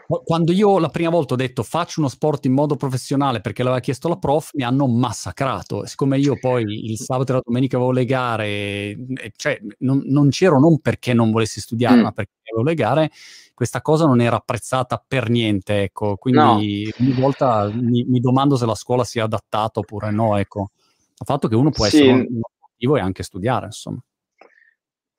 [0.07, 3.81] quando io la prima volta ho detto faccio uno sport in modo professionale perché l'aveva
[3.81, 5.87] chiesto la prof, mi hanno massacrato.
[5.87, 8.97] Siccome io poi il sabato e la domenica avevo le gare,
[9.37, 12.03] cioè non, non c'ero non perché non volessi studiare, mm.
[12.03, 13.11] ma perché avevo le gare,
[13.55, 15.83] questa cosa non era apprezzata per niente.
[15.83, 16.17] Ecco.
[16.17, 17.05] Quindi no.
[17.05, 20.37] ogni volta mi, mi, domando se la scuola sia adattata oppure no.
[20.37, 20.71] Ecco.
[21.19, 21.97] Il fatto che uno può sì.
[21.97, 24.03] essere un sportivo e anche studiare, insomma.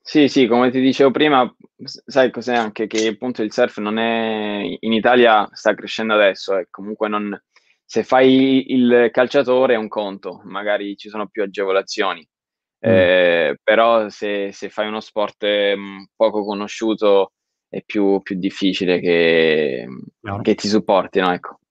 [0.08, 1.52] Sì, sì, come ti dicevo prima,
[1.84, 6.68] sai cos'è anche che appunto il surf non è in Italia sta crescendo adesso e
[6.70, 7.36] comunque non
[7.84, 12.20] se fai il calciatore è un conto, magari ci sono più agevolazioni.
[12.88, 12.91] Mm.
[12.91, 15.44] Eh, però se, se, fai uno sport
[15.76, 17.32] mm, poco conosciuto
[17.68, 19.88] è più, più difficile che,
[20.20, 20.41] no.
[20.44, 21.62] che, ti supportino, ecco.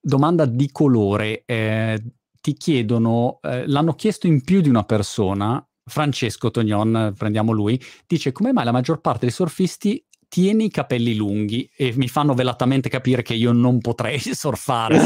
[0.00, 1.42] Domanda di colore.
[1.44, 2.02] Eh,
[2.40, 8.32] ti chiedono, eh, l'hanno chiesto in più di una persona, Francesco Tognon, prendiamo lui, dice
[8.32, 12.88] come mai la maggior parte dei surfisti tiene i capelli lunghi e mi fanno velatamente
[12.88, 14.98] capire che io non potrei surfare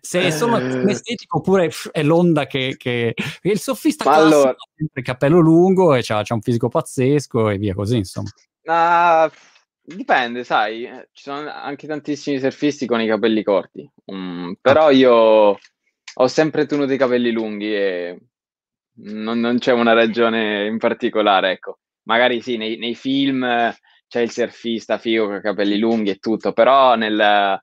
[0.00, 0.90] se è solo eh.
[0.90, 3.14] estetico oppure è l'onda che, che...
[3.42, 4.50] il surfista Ma classico allora...
[4.50, 8.30] ha sempre il capello lungo e ha un fisico pazzesco e via così insomma
[8.64, 9.30] uh,
[9.80, 13.88] dipende sai ci sono anche tantissimi surfisti con i capelli corti
[14.60, 14.90] però ah.
[14.90, 15.12] io
[16.18, 18.18] ho sempre tenuto i capelli lunghi e
[18.98, 21.78] non, non, c'è una ragione in particolare, ecco.
[22.04, 23.42] Magari sì, nei, nei film
[24.08, 27.60] c'è il surfista figo con i capelli lunghi e tutto, però nel,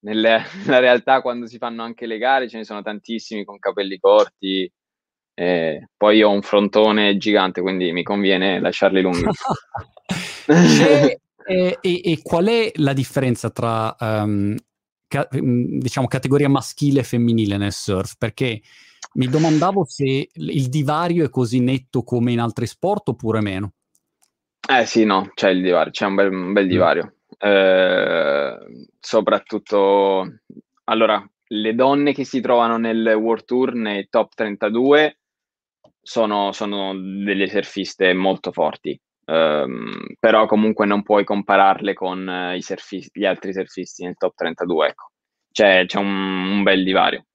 [0.00, 3.98] nel, nella realtà quando si fanno anche le gare ce ne sono tantissimi con capelli
[3.98, 4.70] corti.
[5.32, 9.24] E poi ho un frontone gigante, quindi mi conviene lasciarli lunghi.
[11.46, 14.54] e, e, e, qual è la differenza tra um,
[15.06, 18.16] ca- diciamo categoria maschile e femminile nel surf?
[18.18, 18.60] Perché
[19.14, 23.72] mi domandavo se il divario è così netto come in altri sport oppure meno.
[24.68, 26.68] Eh sì, no, c'è il divario, c'è un bel, un bel mm.
[26.68, 27.14] divario.
[27.38, 28.56] Eh,
[29.00, 30.40] soprattutto,
[30.84, 35.18] allora, le donne che si trovano nel World Tour, nei top 32,
[36.00, 38.98] sono, sono delle surfiste molto forti.
[39.24, 44.88] Um, però comunque non puoi compararle con uh, surfisti, gli altri surfisti nel top 32,
[44.88, 45.10] ecco.
[45.52, 47.26] C'è, c'è un, un bel divario.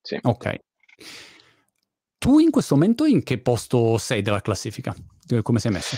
[0.00, 0.18] Sì.
[0.22, 0.58] Ok.
[2.18, 4.94] Tu in questo momento in che posto sei della classifica?
[5.42, 5.96] Come sei messo?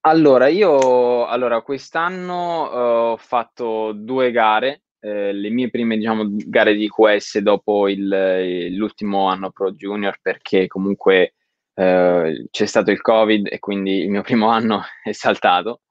[0.00, 6.74] Allora, io allora, quest'anno uh, ho fatto due gare, eh, le mie prime diciamo, gare
[6.74, 11.34] di QS dopo il, l'ultimo anno Pro Junior perché comunque
[11.74, 15.82] eh, c'è stato il Covid e quindi il mio primo anno è saltato.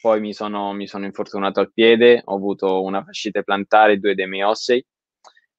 [0.00, 4.26] Poi mi sono, mi sono infortunato al piede, ho avuto una fascite plantare, due dei
[4.26, 4.84] miei ossei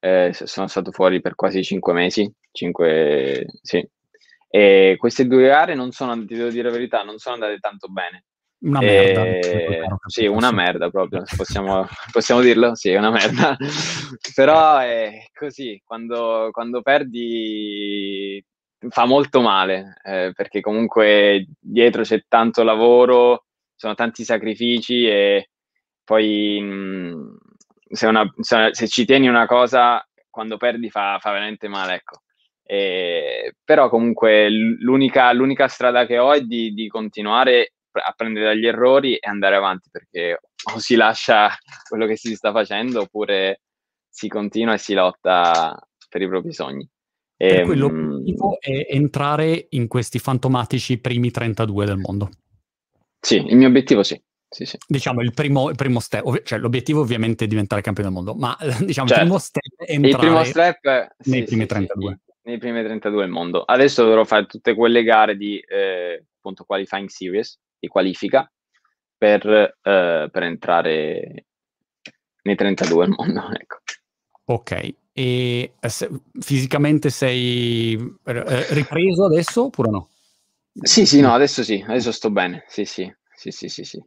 [0.03, 3.87] eh, sono stato fuori per quasi cinque mesi, cinque, sì.
[4.49, 7.87] E queste due gare non sono, ti devo dire la verità, non sono andate tanto
[7.87, 8.25] bene.
[8.63, 9.25] Una merda.
[9.25, 12.75] Eh, sì, una merda proprio, possiamo, possiamo dirlo?
[12.75, 13.57] Sì, una merda.
[14.35, 18.43] Però è così, quando, quando perdi
[18.89, 25.49] fa molto male, eh, perché comunque dietro c'è tanto lavoro, sono tanti sacrifici e
[26.03, 27.37] poi mh,
[27.89, 32.21] se, una, se, ci tieni una cosa, quando perdi fa, fa veramente male, ecco.
[32.71, 38.65] E, però comunque l'unica, l'unica, strada che ho è di, di, continuare a prendere dagli
[38.65, 40.39] errori e andare avanti, perché
[40.73, 41.49] o si lascia
[41.89, 43.59] quello che si sta facendo oppure
[44.07, 46.87] si continua e si lotta per i propri sogni.
[47.35, 52.29] Per cui ehm, l'obiettivo è entrare in questi fantomatici primi 32 del mondo.
[53.19, 54.77] Sì, il mio obiettivo sì sì, sì.
[54.87, 58.55] Diciamo il primo, il primo step, cioè l'obiettivo ovviamente è diventare campione del mondo, ma
[58.79, 59.13] diciamo certo.
[59.13, 60.83] il primo step è entrare il primo step,
[61.25, 62.19] nei sì, primi 32.
[62.43, 63.63] Nei primi 32 del mondo.
[63.63, 68.51] Adesso dovrò fare tutte quelle gare di eh, appunto qualifying series, di qualifica,
[69.17, 71.45] per, eh, per entrare
[72.43, 73.49] nei 32 del mondo.
[73.53, 73.77] Ecco.
[74.45, 77.93] Ok, e eh, se, fisicamente sei
[78.25, 80.09] eh, ripreso adesso oppure no?
[80.73, 83.83] Sì, sì, no, adesso sì, adesso sto bene, sì, sì, sì, sì, sì.
[83.83, 84.03] sì.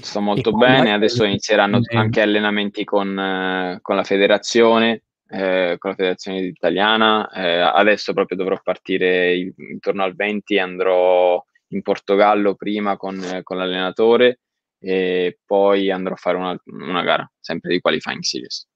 [0.00, 5.96] Sto molto bene, adesso inizieranno anche allenamenti con, eh, con la federazione, eh, con la
[5.96, 7.30] federazione italiana.
[7.30, 13.56] Eh, adesso proprio dovrò partire intorno al 20 e andrò in Portogallo prima con, con
[13.56, 14.40] l'allenatore
[14.80, 18.66] e poi andrò a fare una, una gara, sempre di qualifying series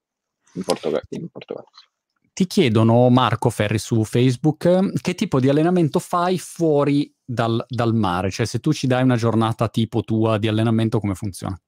[0.55, 1.71] in, Portog- in Portogallo
[2.35, 8.31] ti chiedono, Marco Ferri su Facebook, che tipo di allenamento fai fuori dal, dal, mare?
[8.31, 11.59] Cioè se tu ci dai una giornata tipo tua di allenamento, come funziona?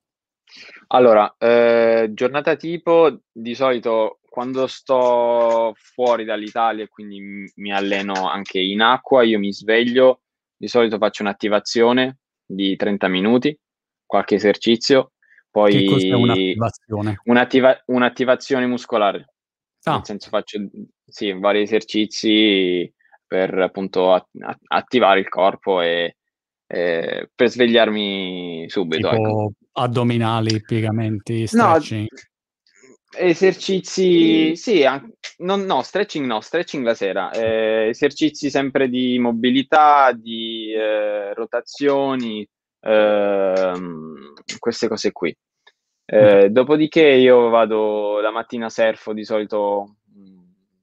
[0.88, 8.58] Allora, eh, giornata tipo, di solito quando sto fuori dall'Italia e quindi mi alleno anche
[8.58, 10.22] in acqua, io mi sveglio,
[10.56, 13.56] di solito faccio un'attivazione di 30 minuti,
[14.04, 15.12] qualche esercizio,
[15.48, 17.20] poi un'attivazione?
[17.26, 19.34] Un'attiva- un'attivazione muscolare.
[19.84, 19.92] Ah.
[19.92, 20.68] Nel senso faccio
[21.06, 22.92] sì, vari esercizi
[23.24, 24.26] per appunto at-
[24.66, 26.16] attivare il corpo e,
[26.66, 29.10] e per svegliarmi subito.
[29.10, 29.52] Tipo ecco.
[29.74, 32.08] addominali, piegamenti, stretching.
[32.10, 32.18] No,
[33.16, 40.12] Esercizi, sì, anche, non, no, stretching no, stretching la sera, eh, esercizi sempre di mobilità,
[40.12, 42.46] di eh, rotazioni,
[42.80, 43.72] eh,
[44.58, 45.36] queste cose qui.
[46.06, 49.96] Eh, dopodiché io vado la mattina surfo di solito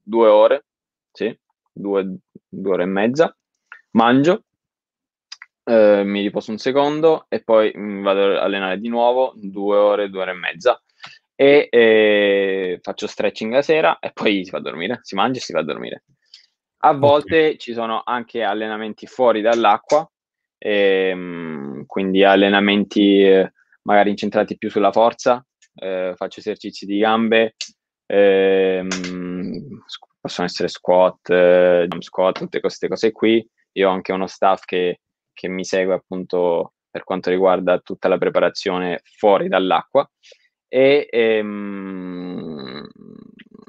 [0.02, 0.64] due ore,
[1.12, 1.36] sì,
[1.72, 2.16] due,
[2.48, 3.36] due ore e mezza,
[3.92, 4.44] mangio,
[5.64, 10.22] eh, mi riposo un secondo e poi vado ad allenare di nuovo due ore, due
[10.22, 10.82] ore e mezza
[11.34, 15.42] e eh, faccio stretching la sera e poi si va a dormire, si mangia e
[15.42, 16.04] si va a dormire.
[16.84, 17.56] A volte okay.
[17.58, 20.08] ci sono anche allenamenti fuori dall'acqua,
[20.58, 27.54] ehm, quindi allenamenti eh, magari incentrati più sulla forza, eh, faccio esercizi di gambe,
[28.06, 29.82] ehm,
[30.20, 33.44] possono essere squat, eh, jump squat, tutte queste cose qui.
[33.72, 35.00] Io ho anche uno staff che,
[35.32, 40.08] che mi segue appunto per quanto riguarda tutta la preparazione fuori dall'acqua.
[40.74, 42.88] E, ehm,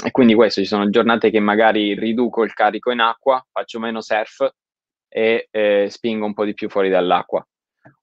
[0.05, 3.99] e, quindi questo, ci sono giornate che magari riduco il carico in acqua, faccio meno
[3.99, 4.49] surf
[5.09, 7.45] e eh, spingo un po' di più fuori dall'acqua.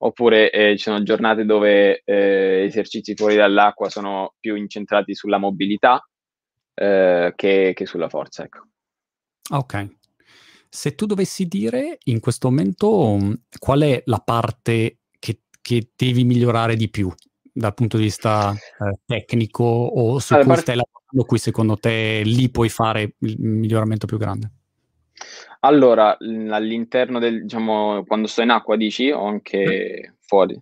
[0.02, 6.06] Oppure eh, ci sono giornate dove eh, esercizi fuori dall'acqua sono più incentrati sulla mobilità
[6.74, 8.44] eh, che, che, sulla forza.
[8.44, 8.66] Ecco.
[9.52, 9.96] Ok.
[10.68, 13.16] Se tu dovessi dire in questo momento
[13.58, 17.10] qual è la parte che, che devi migliorare di più
[17.52, 21.76] dal punto di vista eh, tecnico o su allora, cui part- stai lavorando, qui secondo
[21.76, 24.50] te lì puoi fare il miglioramento più grande?
[25.60, 30.58] Allora, all'interno del, diciamo, quando sto in acqua dici o anche fuori?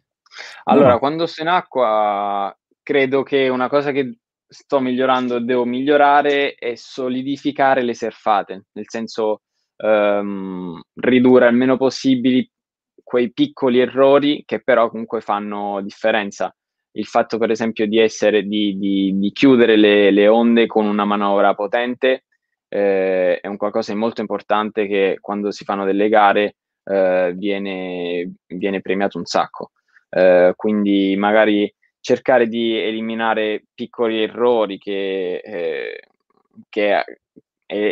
[0.65, 0.99] Allora, no.
[0.99, 6.75] quando sto in acqua credo che una cosa che sto migliorando e devo migliorare è
[6.75, 9.43] solidificare le surfate, nel senso
[9.77, 12.51] um, ridurre al meno possibili
[13.03, 16.55] quei piccoli errori che però comunque fanno differenza
[16.93, 21.05] il fatto per esempio di essere di, di, di chiudere le, le, onde con una
[21.05, 22.25] manovra potente
[22.69, 28.33] eh, è un qualcosa di molto importante che quando si fanno delle gare eh, viene,
[28.47, 29.73] viene, premiato un sacco.
[30.11, 36.01] Eh, quindi magari cercare di eliminare piccoli errori che, eh,
[36.69, 37.05] che,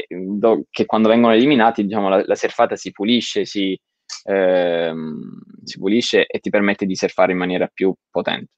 [0.08, 3.78] do, che, quando vengono eliminati diciamo, la, la surfata si pulisce, si,
[4.24, 8.52] ehm, si pulisce e ti permette di surfare in maniera più potente.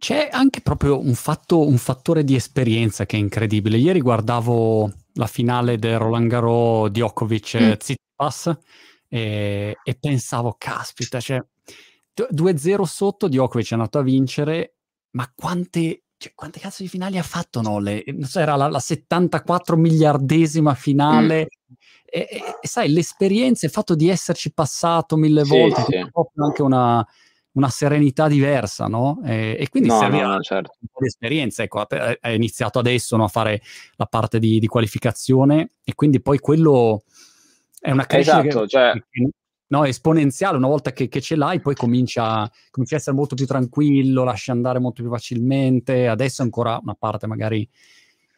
[0.00, 3.76] C'è anche proprio un, fatto, un fattore di esperienza che è incredibile.
[3.76, 7.72] Ieri guardavo la finale del Roland Garros Djokovic mm.
[7.72, 8.58] Tsitsipas
[9.06, 11.44] e, e pensavo, caspita, cioè
[12.16, 14.76] 2-0 sotto Djokovic è andato a vincere,
[15.10, 18.02] ma quante, cioè, quante cazzo di finali ha fatto Nole?
[18.06, 21.40] Non so, era la, la 74 miliardesima finale.
[21.42, 21.74] Mm.
[22.06, 25.94] E, e, e, sai, l'esperienza, il fatto di esserci passato mille sì, volte, sì.
[25.94, 27.06] è proprio anche una,
[27.52, 29.20] una serenità diversa, no?
[29.24, 30.72] E, e quindi no, serviva no, certo.
[30.80, 31.62] un po' di esperienza.
[31.62, 33.60] Ecco, hai iniziato adesso no, a fare
[33.96, 37.02] la parte di, di, qualificazione e quindi poi quello
[37.80, 38.92] è una crescita esatto, che, cioè...
[39.10, 39.30] che,
[39.68, 40.56] no, esponenziale.
[40.56, 44.50] Una volta che, che ce l'hai, poi comincia, comincia, a essere molto più tranquillo, lasci
[44.50, 46.06] andare molto più facilmente.
[46.06, 47.68] Adesso è ancora una parte magari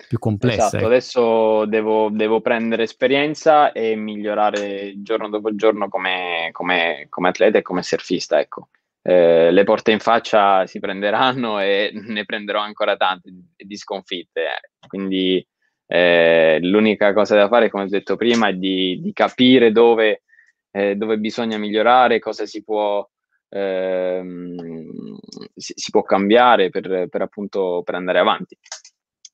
[0.09, 0.67] più complessa.
[0.67, 0.87] Esatto, ecco.
[0.87, 7.63] adesso devo, devo, prendere esperienza e migliorare giorno dopo giorno come, come, come atleta e
[7.63, 8.69] come surfista, ecco
[9.03, 14.43] eh, le porte in faccia si prenderanno e ne prenderò ancora tante di sconfitte.
[14.43, 14.87] Eh.
[14.87, 15.45] Quindi
[15.87, 20.23] eh, l'unica cosa da fare, come ho detto prima, è di, di capire dove,
[20.71, 23.07] eh, dove, bisogna migliorare, cosa si può,
[23.49, 25.19] ehm,
[25.55, 28.57] si, si, può cambiare per, per, appunto per andare avanti.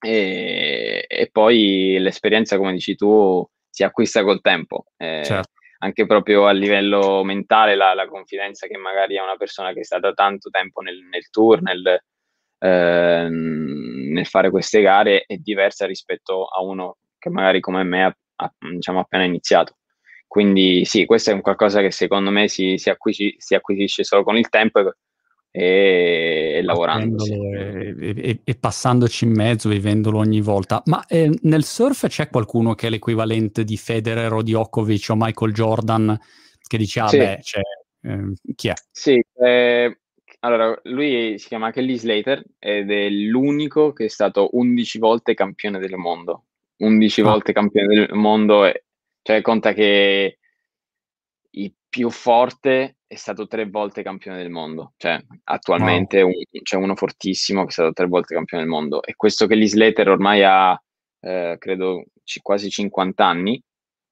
[0.00, 4.86] E, e, poi l'esperienza, come dici tu, si acquista col tempo.
[4.96, 9.72] Eh, certo anche proprio a livello mentale la, la, confidenza che magari è una persona
[9.72, 12.00] che è stata tanto tempo nel, nel tour, nel,
[12.58, 18.16] eh, nel, fare queste gare è diversa rispetto a uno che magari come me ha,
[18.36, 19.76] ha diciamo, appena iniziato.
[20.26, 24.24] Quindi sì, questo è un qualcosa che secondo me si, si, acquisi, si acquisisce solo
[24.24, 24.92] con il tempo
[25.58, 27.24] e, e lavorando.
[27.24, 30.80] E, e, e, passandoci in mezzo, vivendolo ogni volta.
[30.86, 35.16] Ma eh, nel surf c'è qualcuno che è l'equivalente di Federer o di Djokovic o
[35.16, 36.18] Michael Jordan
[36.64, 37.18] che dice, ah sì.
[37.18, 37.62] beh, cioè,
[38.02, 38.74] eh, chi è?
[38.90, 39.98] Sì, eh,
[40.40, 45.80] allora, lui si chiama Kelly Slater ed è l'unico che è stato 11 volte campione
[45.80, 46.44] del mondo.
[46.76, 47.24] 11 ah.
[47.24, 48.70] volte campione del mondo,
[49.22, 50.37] cioè conta che
[51.50, 54.92] il più forte è stato tre volte campione del mondo.
[54.96, 56.30] Cioè, attualmente wow.
[56.30, 59.02] un, c'è uno fortissimo che è stato tre volte campione del mondo.
[59.02, 60.80] E questo Kelly Slater ormai ha,
[61.20, 63.60] eh, credo, c- quasi 50 anni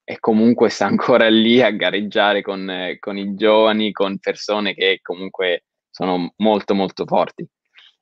[0.02, 5.00] e comunque sta ancora lì a gareggiare con, eh, con i giovani, con persone che
[5.02, 7.46] comunque sono molto molto forti.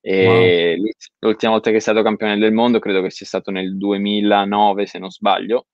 [0.01, 0.87] E wow.
[1.21, 4.99] l'ultima volta che è stato campione del mondo credo che sia stato nel 2009 se
[4.99, 5.67] non sbaglio,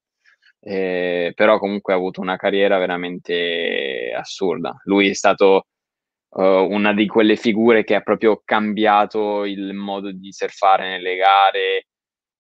[0.60, 4.74] eh, però comunque ha avuto una carriera veramente assurda.
[4.84, 5.66] Lui è stato
[6.30, 11.86] uh, una di quelle figure che ha proprio cambiato il modo di surfare nelle gare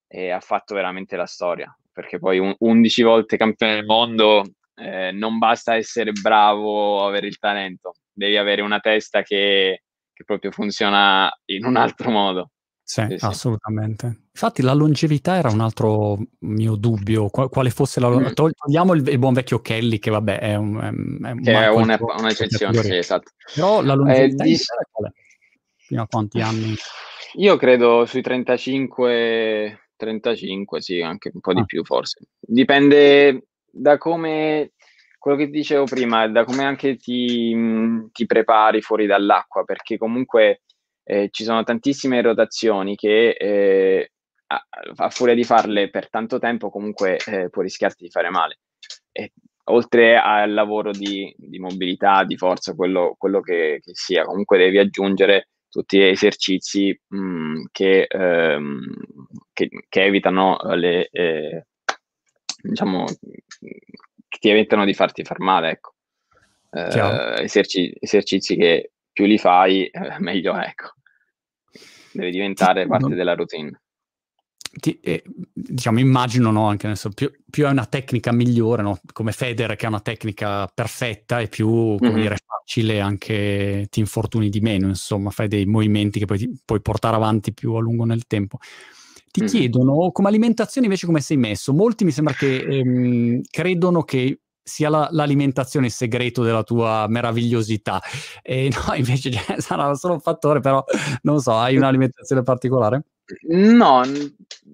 [0.06, 4.44] e ha fatto veramente la storia, perché poi un, 11 volte campione del mondo
[4.74, 10.24] eh, non basta essere bravo o avere il talento, devi avere una testa che, che
[10.24, 12.50] proprio funziona in un altro modo.
[12.90, 14.22] Sì, sì, assolutamente.
[14.32, 18.32] Infatti la longevità era un altro mio dubbio, quale fosse la mm.
[18.32, 20.76] Togliamo il, il, buon vecchio Kelly, che vabbè è, un,
[21.22, 23.30] è, un che è una, un'eccezione, sì, esatto.
[23.54, 24.56] Però la longevità eh, di...
[25.76, 26.74] Fino a quanti anni?
[27.34, 31.64] Io credo sui 35, 35, sì, anche un po' di ah.
[31.66, 32.26] più forse.
[32.40, 34.72] Dipende da come
[35.16, 37.56] quello che dicevo prima, da come anche ti,
[38.10, 40.62] ti prepari fuori dall'acqua, perché comunque
[41.04, 44.12] eh, ci sono tantissime rotazioni che eh,
[44.46, 48.58] a, a, furia di farle per tanto tempo comunque eh, può rischiarti di fare male.
[49.12, 49.32] E,
[49.64, 54.78] oltre al lavoro di, di, mobilità, di forza, quello, quello che, che, sia, comunque devi
[54.78, 58.80] aggiungere tutti gli esercizi mh, mm, che, ehm,
[59.52, 61.66] che, che, evitano le, eh,
[62.62, 65.94] diciamo, che ti evitano di farti far male, ecco.
[66.72, 70.92] Eh, eserci- esercizi che più li fai, eh, meglio è, ecco.
[72.12, 73.80] Deve diventare parte della routine.
[74.72, 79.00] Ti, eh, diciamo, immagino, no, anche adesso, più, più è una tecnica migliore, no?
[79.12, 82.20] come Federer che ha una tecnica perfetta e più, come mm-hmm.
[82.20, 82.36] dire,
[82.70, 87.16] facile anche ti infortuni di meno, insomma, fai dei movimenti che poi ti, puoi portare
[87.16, 88.58] avanti più a lungo nel tempo.
[89.30, 89.46] Ti mm.
[89.46, 91.72] chiedono come alimentazione invece come sei messo.
[91.72, 98.00] Molti mi sembra che ehm, credono che sia la, l'alimentazione il segreto della tua meravigliosità.
[98.42, 100.84] E no, invece cioè, sarà solo un fattore, però
[101.22, 103.02] non so, hai un'alimentazione particolare?
[103.48, 104.02] No,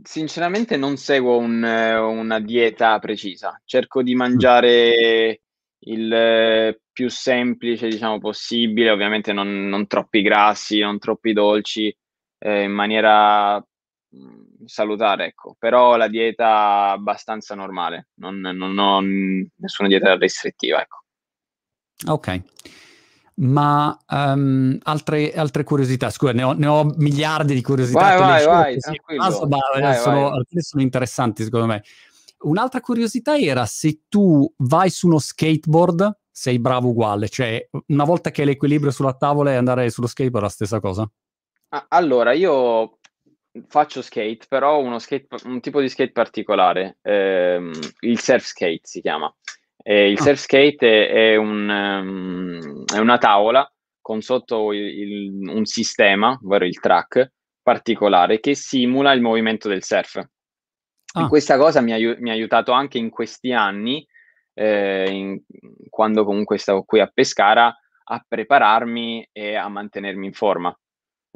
[0.02, 3.60] sinceramente non seguo un, una dieta precisa.
[3.64, 5.40] Cerco di mangiare
[5.80, 11.94] il più semplice, diciamo, possibile, ovviamente non, non troppi grassi, non troppi dolci,
[12.38, 13.62] eh, in maniera
[14.64, 19.00] salutare, ecco, però la dieta abbastanza normale, non, non ho
[19.56, 21.02] nessuna dieta restrittiva, ecco.
[22.06, 22.42] Ok.
[23.38, 28.16] Ma um, altre, altre, curiosità, scusa, ne ho, ne ho, miliardi di curiosità.
[28.16, 28.78] Vai, vai, vai,
[29.16, 30.62] caso, ma vai, sono, vai.
[30.62, 31.82] sono interessanti secondo me.
[32.40, 38.30] Un'altra curiosità era se tu vai su uno skateboard, sei bravo uguale, cioè una volta
[38.30, 41.10] che hai l'equilibrio sulla tavola e andare sullo skateboard è la stessa cosa?
[41.88, 42.98] Allora, io
[43.66, 49.00] faccio skate, però uno skate, un tipo di skate particolare, ehm, il surf skate si
[49.00, 49.32] chiama.
[49.82, 50.22] E il ah.
[50.22, 56.38] surf skate è, è, un, um, è, una tavola con sotto il, il, un sistema,
[56.42, 57.32] ovvero il track
[57.62, 60.16] particolare, che simula il movimento del surf.
[61.14, 61.24] Ah.
[61.24, 64.06] E questa cosa mi, ha, mi, ha aiutato anche in questi anni,
[64.54, 65.40] eh, in,
[65.88, 67.74] quando comunque stavo qui a Pescara,
[68.08, 70.76] a prepararmi e a mantenermi in forma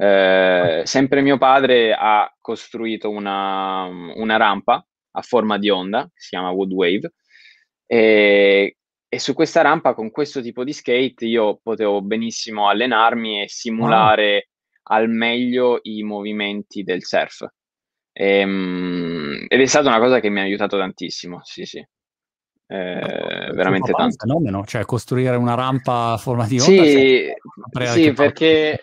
[0.01, 6.31] eh, sempre mio padre ha costruito una, una, rampa a forma di onda, che si
[6.31, 7.13] chiama Woodwave,
[7.85, 8.77] e,
[9.07, 14.33] e, su questa rampa con questo tipo di skate io potevo benissimo allenarmi e simulare
[14.33, 14.97] wow.
[14.97, 17.47] al meglio i movimenti del surf.
[18.11, 21.87] E, um, ed è stata una cosa che mi ha aiutato tantissimo, sì sì.
[22.67, 24.03] Eh, veramente tanto.
[24.25, 26.85] Un fenomeno, cioè costruire una rampa a forma di onda.
[26.85, 27.35] Sì,
[27.87, 28.81] sì perché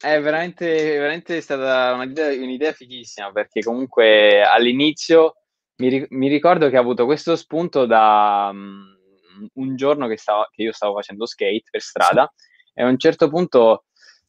[0.00, 0.66] è veramente,
[0.98, 5.34] veramente stata un'idea, un'idea fighissima perché comunque all'inizio
[5.76, 8.96] mi, mi, ricordo che ho avuto questo spunto da um,
[9.54, 12.32] un giorno che, stavo, che, io stavo facendo skate per strada
[12.72, 13.84] e a un certo punto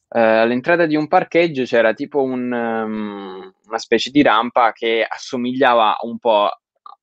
[0.08, 5.96] uh, all'entrata di un parcheggio c'era tipo un, um, una specie di rampa che assomigliava
[6.02, 6.50] un po'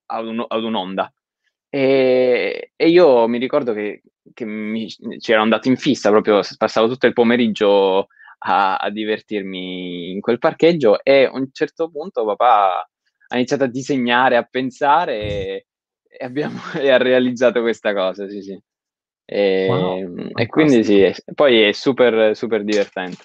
[0.05, 1.11] ad, un, ad un'onda.
[1.69, 4.03] E, e, io mi ricordo che,
[4.33, 4.87] che mi,
[5.19, 8.07] c'era andato in fissa proprio, passavo tutto il pomeriggio
[8.39, 12.89] a, a, divertirmi in quel parcheggio e a un certo punto papà
[13.31, 15.65] ha iniziato a disegnare, a pensare e,
[16.07, 18.61] e, abbiamo, e ha realizzato questa cosa, sì sì.
[19.31, 23.23] E, wow, e quindi sì, poi è super, super divertente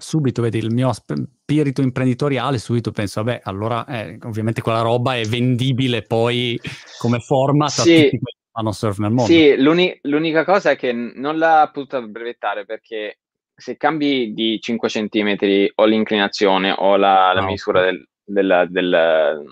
[0.00, 5.24] subito vedi il mio spirito imprenditoriale, subito penso, vabbè, allora eh, ovviamente quella roba è
[5.24, 6.58] vendibile poi
[6.98, 7.78] come format sì.
[7.78, 9.30] a tutti quelli che fanno surf nel mondo.
[9.30, 13.18] Sì, l'uni- l'unica cosa è che non l'ha potuta brevettare perché
[13.60, 15.36] se cambi di 5 cm
[15.74, 17.46] o l'inclinazione o la, la oh.
[17.46, 19.44] misura del, del, del,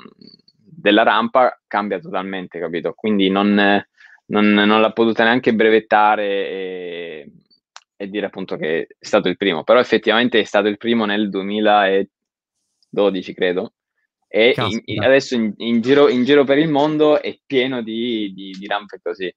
[0.79, 2.95] della rampa cambia totalmente, capito?
[2.95, 3.55] Quindi non,
[4.27, 7.33] non, non l'ha potuta neanche brevettare e,
[7.97, 11.29] e, dire appunto che è stato il primo, però effettivamente è stato il primo nel
[11.29, 13.75] 2012, credo.
[14.31, 14.55] E
[14.85, 18.67] in, adesso in, in, giro, in, giro, per il mondo è pieno di, di, di
[18.67, 19.35] rampe così.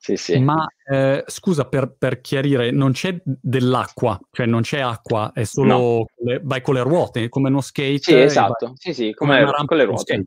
[0.00, 0.38] Sì, sì.
[0.38, 5.76] Ma eh, scusa per, per, chiarire, non c'è dell'acqua, cioè non c'è acqua, è solo
[5.76, 6.04] no.
[6.24, 7.98] le, vai con le ruote, come uno skate.
[7.98, 10.26] Sì, esatto, vai, sì, sì, come, come con le ruote.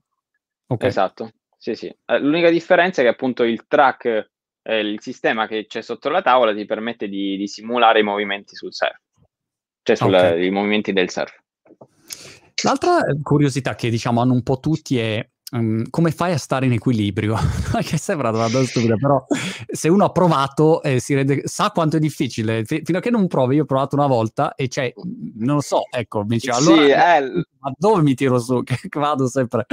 [0.67, 0.89] Okay.
[0.89, 1.87] Esatto, sì, sì.
[1.87, 6.21] Eh, l'unica differenza è che appunto il track, eh, il sistema che c'è sotto la
[6.21, 8.99] tavola ti permette di, di simulare i movimenti sul surf,
[9.83, 10.45] cioè sul, okay.
[10.45, 11.33] i movimenti del surf.
[12.63, 16.73] L'altra curiosità che diciamo hanno un po' tutti è um, come fai a stare in
[16.73, 17.35] equilibrio?
[17.83, 19.23] che sembra una domanda stupida, però
[19.71, 22.63] se uno ha provato eh, si rende, sa quanto è difficile.
[22.63, 24.93] F- fino a che non provi, io ho provato una volta e cioè,
[25.37, 28.61] non lo so, ecco, mi dice allora, sì, eh, ma dove mi tiro su?
[28.63, 29.65] Che vado sempre.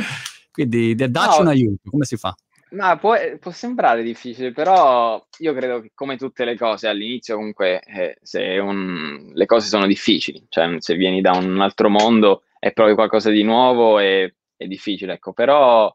[0.51, 2.35] Quindi dacci no, un aiuto, come si fa?
[2.71, 7.81] Ma può, può, sembrare difficile, però io credo che come tutte le cose all'inizio comunque
[7.81, 12.95] eh, un, le cose sono difficili, cioè se vieni da un altro mondo e provi
[12.95, 15.95] qualcosa di nuovo è, è difficile, ecco, però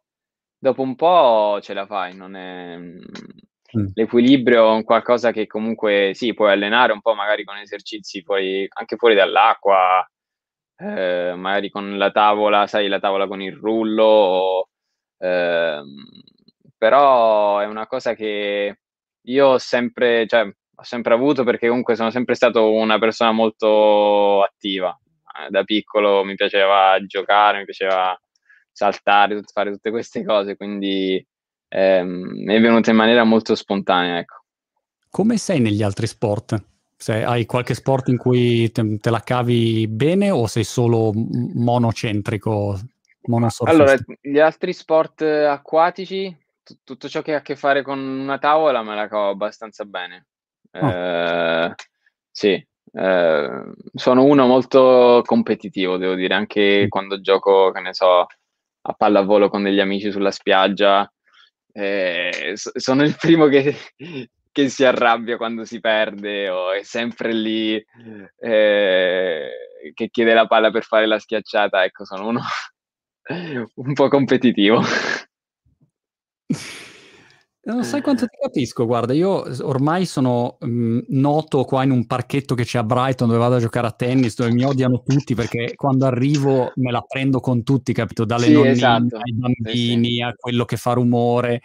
[0.57, 2.77] dopo un po' ce la fai, non è...
[2.77, 3.87] Mm.
[3.95, 8.67] L'equilibrio è un qualcosa che comunque sì, puoi allenare un po' magari con esercizi fuori,
[8.69, 10.07] anche fuori dall'acqua,
[10.77, 14.69] eh, magari con la tavola, sai, la tavola con il rullo, o,
[15.17, 15.81] eh,
[16.77, 18.77] però è una cosa che
[19.21, 24.43] io ho sempre, cioè, ho sempre avuto perché comunque sono sempre stato una persona molto
[24.43, 24.95] attiva
[25.49, 28.17] da piccolo mi piaceva giocare, mi piaceva
[28.73, 31.25] saltare, fare tutte queste cose, quindi
[31.69, 34.17] ehm, è venuta in maniera molto spontanea.
[34.17, 34.43] Ecco.
[35.09, 36.61] Come sei negli altri sport?
[36.97, 42.79] Se hai qualche sport in cui te, te la cavi bene o sei solo monocentrico?
[43.59, 48.37] Allora, gli altri sport acquatici, t- tutto ciò che ha a che fare con una
[48.37, 50.27] tavola me la cavo abbastanza bene.
[50.71, 50.89] Oh.
[50.89, 51.75] Eh,
[52.29, 53.63] sì, eh,
[53.93, 56.87] sono uno molto competitivo, devo dire, anche mm.
[56.89, 58.25] quando gioco, che ne so,
[58.85, 61.09] a pallavolo con degli amici sulla spiaggia.
[61.71, 63.75] Eh, sono il primo che,
[64.51, 67.83] che, si arrabbia quando si perde o è sempre lì
[68.39, 69.49] eh,
[69.93, 71.83] che chiede la palla per fare la schiacciata.
[71.83, 72.41] Ecco, sono uno
[73.75, 74.81] un po' competitivo.
[77.65, 82.05] Non sai quanto ti capisco, guarda, io ormai sono mh, mhmm, noto qua in un
[82.05, 85.33] parchetto che c'è a Brighton dove vado a giocare a tennis, dove mi odiano tutti
[85.33, 88.25] perché quando arrivo me la prendo con tutti, capito?
[88.25, 89.15] Dalle sì, nonnine esatto.
[89.15, 90.21] ai bambini sì, sì.
[90.21, 91.61] a quello che fa rumore.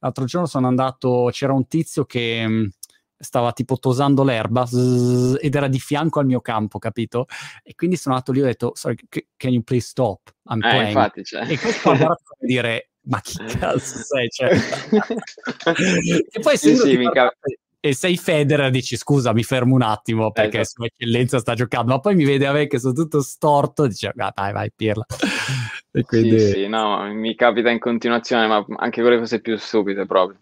[0.00, 2.68] L'altro giorno sono andato, c'era un tizio che mh, mhmm,
[3.16, 7.26] stava tipo tosando l'erba zzz, ed era di fianco al mio campo, capito?
[7.62, 8.96] E quindi sono andato lì e ho detto, sorry,
[9.36, 10.34] can you please stop?
[10.50, 10.86] I'm eh, playing.
[10.88, 11.48] Infatti, cioè.
[11.48, 14.28] E questo ha guardato dire ma chi cazzo sei?
[14.28, 14.50] Cioè...
[16.30, 17.32] e poi se sì, sì, mica...
[17.80, 20.82] e sei Federer dici scusa mi fermo un attimo perché esatto.
[20.82, 23.88] sua eccellenza sta giocando ma poi mi vede a me che sono tutto storto e
[23.88, 25.06] dice ah, vai vai pirla
[25.92, 26.38] e quindi...
[26.38, 30.40] sì, sì, no, mi capita in continuazione ma anche con le cose più stupide proprio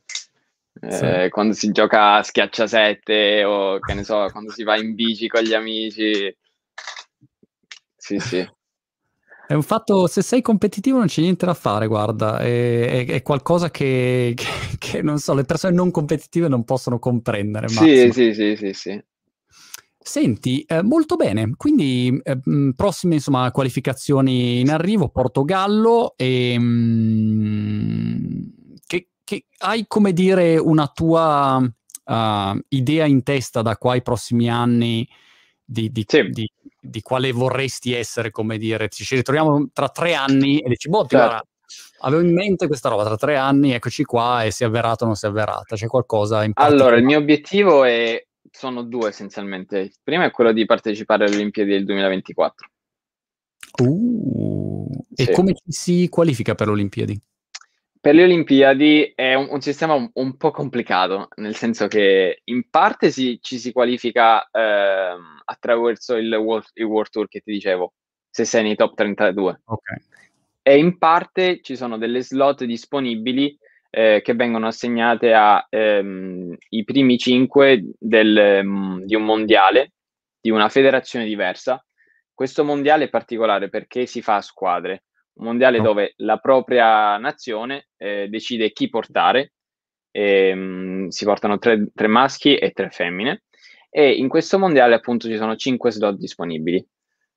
[0.81, 1.29] eh, sì.
[1.31, 5.43] quando si gioca a schiacciasette o che ne so quando si va in bici con
[5.43, 6.37] gli amici
[7.97, 8.47] sì sì
[9.47, 13.22] è un fatto, se sei competitivo non c'è niente da fare, guarda, è, è, è
[13.22, 14.47] qualcosa che, che,
[14.78, 17.68] che, non so, le persone non competitive non possono comprendere.
[17.68, 19.01] Sì, sì, sì, sì, sì.
[19.99, 22.38] Senti, eh, molto bene, quindi eh,
[22.76, 28.53] prossime insomma, qualificazioni in arrivo, Portogallo, e, mh,
[28.86, 34.49] che, che, hai come dire una tua uh, idea in testa da qua ai prossimi
[34.49, 35.09] anni
[35.64, 36.22] di, di, sì.
[36.30, 36.49] di
[36.89, 41.16] di quale vorresti essere, come dire, ci ritroviamo tra tre anni e dici, boh, certo.
[41.16, 41.45] guarda,
[42.01, 45.07] avevo in mente questa roba tra tre anni, eccoci qua e si è avverato o
[45.07, 49.78] non si è avverata, c'è qualcosa in Allora, il mio obiettivo è, sono due essenzialmente.
[49.78, 52.68] Il primo è quello di partecipare alle Olimpiadi del 2024.
[53.82, 55.22] Uh, sì.
[55.22, 57.20] E come ci si qualifica per le Olimpiadi?
[58.01, 62.68] Per le Olimpiadi è un, un sistema un, un, po' complicato, nel senso che in
[62.68, 67.94] parte si, ci si qualifica eh, attraverso il World, il World, Tour che ti dicevo,
[68.28, 69.61] se sei nei top 32.
[69.64, 69.97] Okay.
[70.62, 73.57] E in parte ci sono delle slot disponibili
[73.90, 79.92] eh, che vengono assegnate ai ehm, primi cinque del, um, di un mondiale,
[80.38, 81.82] di una federazione diversa.
[82.34, 85.05] Questo mondiale è particolare perché si fa a squadre,
[85.37, 85.82] un mondiale oh.
[85.82, 89.53] dove la propria nazione eh, decide chi portare,
[90.11, 93.45] ehm, si portano tre, tre maschi e tre femmine,
[93.91, 96.87] e in questo mondiale appunto ci sono cinque slot disponibili.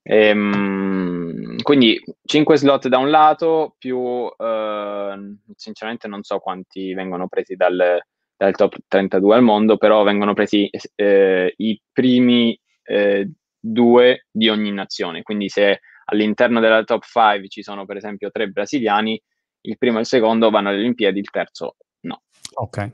[0.02, 7.56] Ehm, quindi 5 slot da un lato, più eh, sinceramente non so quanti vengono presi
[7.56, 8.02] dal,
[8.36, 13.30] dal, top 32 al mondo, però vengono presi eh, i primi eh,
[13.60, 15.22] due di ogni nazione.
[15.22, 19.22] Quindi se all'interno della top 5 ci sono per esempio tre brasiliani,
[19.62, 22.24] il primo e il secondo vanno alle Olimpiadi, il terzo no.
[22.56, 22.90] Ok.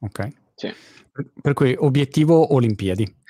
[0.00, 0.28] Ok.
[0.54, 0.72] Sì.
[1.10, 3.22] Per, per cui obiettivo Olimpiadi.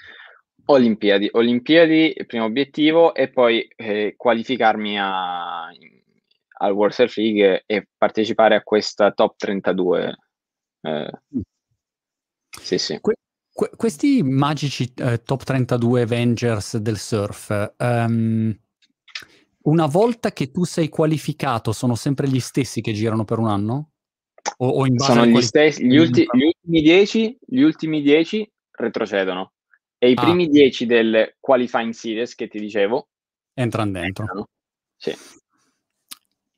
[0.67, 8.55] Olimpiadi, Olimpiadi, primo obiettivo, e poi eh, qualificarmi a, al World Surf League e partecipare
[8.55, 10.17] a questa top 32.
[10.81, 11.41] Eh, mm.
[12.61, 12.99] sì, sì.
[13.01, 13.17] Que-
[13.53, 18.57] que- questi magici eh, top 32 Avengers del surf, um,
[19.65, 23.91] una volta che tu sei qualificato, sono sempre gli stessi che girano per un anno?
[24.59, 28.53] O, o in base sono gli stessi, gli, ulti- gli ultimi 10 gli ultimi 10
[28.73, 29.53] retrocedono
[29.97, 30.23] e i ah.
[30.23, 33.09] primi 10 del qualifying series che ti dicevo
[33.55, 34.25] entrano dentro.
[34.25, 34.49] Entrano.
[34.97, 35.15] Sì.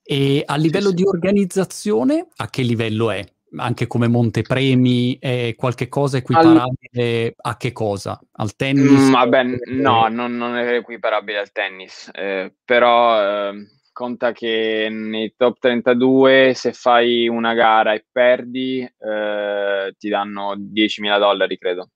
[0.03, 1.09] E a livello sì, di sì.
[1.09, 3.25] organizzazione, a che livello è?
[3.59, 7.35] Anche come montepremi, è qualche cosa equiparabile al...
[7.37, 8.21] a che cosa?
[8.33, 9.09] Al tennis?
[9.09, 15.35] Mm, vabbè, no, non, non, è equiparabile al tennis, eh, però eh, conta che nei
[15.37, 21.91] top 32 se fai una gara e perdi eh, ti danno 10.000 dollari, credo.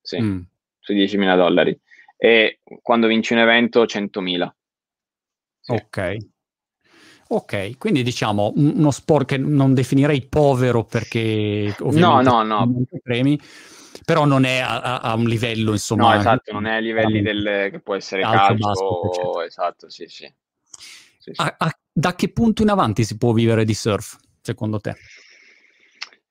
[0.00, 0.20] Sì.
[0.20, 0.40] Mm
[0.86, 1.78] sui 10.000 dollari
[2.16, 4.48] e quando vinci un evento 100.000.
[5.60, 5.72] Sì.
[5.72, 6.16] Ok.
[7.28, 12.72] Ok, quindi diciamo uno sport che non definirei povero perché no, no, no.
[13.02, 13.40] premi,
[14.04, 16.14] però non è a, a, un livello, insomma.
[16.14, 20.32] No, esatto, non è a livelli del, che può essere calcio, basket, esatto, sì, sì.
[21.18, 21.42] sì, sì.
[21.42, 24.94] A, da che punto in avanti si può vivere di surf, secondo te?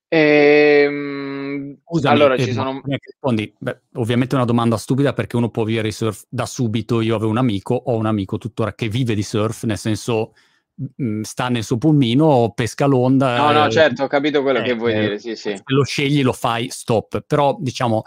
[0.07, 2.81] Ehm, Scusami, allora, ci sono...
[2.85, 7.01] rispondi, beh, ovviamente è una domanda stupida perché uno può vivere di surf da subito.
[7.01, 10.33] Io avevo un amico, ho un amico tuttora che vive di surf, nel senso
[10.75, 13.37] mh, mm, sta nel suo pulmino, pesca l'onda.
[13.37, 15.55] No, no, eh, certo, ho capito quello eh, che vuoi eh, dire, sì, sì.
[15.55, 17.23] Se lo scegli lo fai, stop.
[17.25, 18.03] Però, diciamo,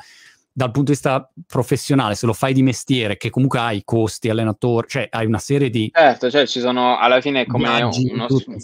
[0.52, 4.88] dal punto di vista professionale, se lo fai di mestiere, che comunque hai costi, allenatore,
[4.88, 5.90] cioè hai una serie di...
[5.92, 8.26] Certo, cioè ci sono, alla fine è come viaggi, uno...
[8.26, 8.56] Tutto.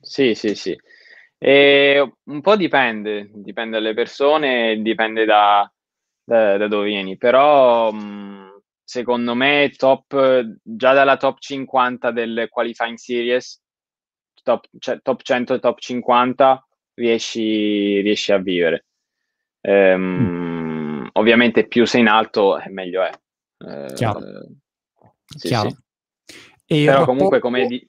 [0.00, 0.76] Sì, sì, sì.
[1.36, 5.70] E un po' dipende, dipende dalle persone, dipende da,
[6.22, 8.49] da, da dove vieni, però mh,
[8.90, 13.62] secondo me top, già dalla top 50 del qualifying series,
[14.42, 18.86] top, cioè, top 100 top 50 riesci, riesci a vivere.
[19.60, 21.06] Ehm, mm.
[21.12, 23.12] Ovviamente più sei in alto meglio è.
[23.58, 24.20] Eh, Chiaro.
[25.24, 25.68] Sì, Chiaro.
[25.68, 26.84] Sì.
[26.84, 27.04] Però rapporto...
[27.04, 27.66] comunque come...
[27.68, 27.88] Di...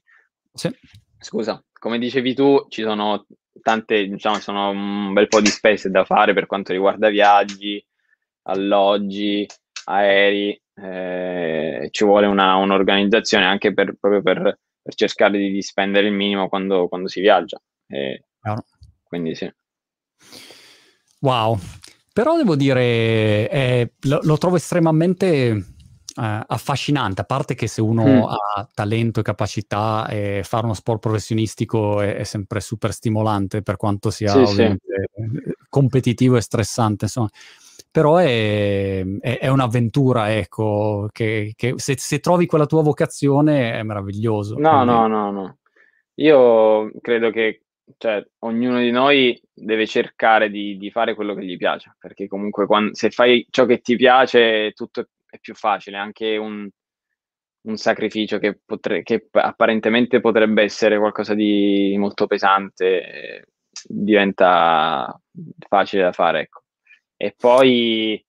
[0.54, 0.70] Sì.
[1.18, 3.26] Scusa, come dicevi tu, ci sono
[3.60, 7.84] tante, diciamo, sono un bel po' di spese da fare per quanto riguarda viaggi,
[8.44, 9.48] alloggi,
[9.86, 16.14] aerei, eh, ci vuole una, un'organizzazione anche per, proprio per, per, cercare di, spendere il
[16.14, 17.62] minimo quando, quando si viaggia.
[17.88, 18.24] Eh,
[19.04, 19.52] quindi sì.
[21.20, 21.60] Wow,
[22.12, 25.50] però devo dire, eh, lo, lo, trovo estremamente
[26.16, 28.24] eh, affascinante, a parte che se uno mm.
[28.24, 33.78] ha talento e capacità, eh, fare uno sport professionistico è, è, sempre super stimolante per
[33.78, 34.78] quanto sia sì, sì.
[35.70, 37.30] competitivo e stressante, insomma.
[37.92, 43.84] Però è, è, è un'avventura, ecco, che, che se, se, trovi quella tua vocazione è
[43.84, 44.56] meraviglioso.
[44.58, 44.86] No, quindi...
[44.86, 45.58] no, no, no.
[46.16, 47.64] Io credo che
[47.98, 52.66] cioè, ognuno di noi deve cercare di, di, fare quello che gli piace, perché comunque
[52.66, 56.70] quando, se fai ciò che ti piace tutto è più facile, anche un,
[57.64, 63.48] un sacrificio che, potre, che, apparentemente potrebbe essere qualcosa di molto pesante,
[63.86, 65.20] diventa
[65.68, 66.42] facile da fare.
[66.42, 66.61] Ecco.
[67.24, 68.26] E poi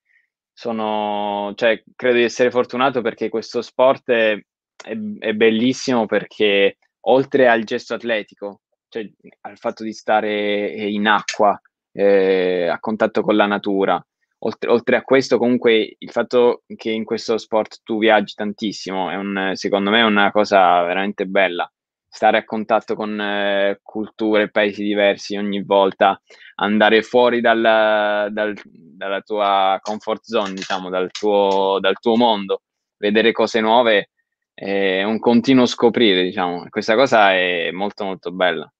[0.53, 6.76] sono, cioè, credo di essere fortunato perché questo sport è, è, è bellissimo perché
[7.07, 11.59] oltre al gesto atletico, cioè al fatto di stare in acqua,
[11.90, 14.07] eh, a contatto con la natura,
[14.40, 19.14] oltre, oltre, a questo, comunque, il fatto che in questo sport tu viaggi tantissimo è
[19.14, 21.66] un, secondo me è una cosa veramente bella.
[22.14, 26.20] Stare a contatto con eh, culture, paesi diversi ogni volta,
[26.56, 32.62] andare fuori dal, dal, dalla tua comfort zone, diciamo, dal tuo, dal tuo mondo,
[32.98, 34.10] vedere cose nuove
[34.52, 36.66] è un continuo scoprire, diciamo.
[36.68, 38.70] Questa cosa è molto molto bella.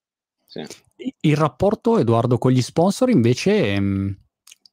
[0.45, 0.63] sì.
[1.21, 4.09] Il rapporto, Edoardo, con gli sponsor invece mh, mm,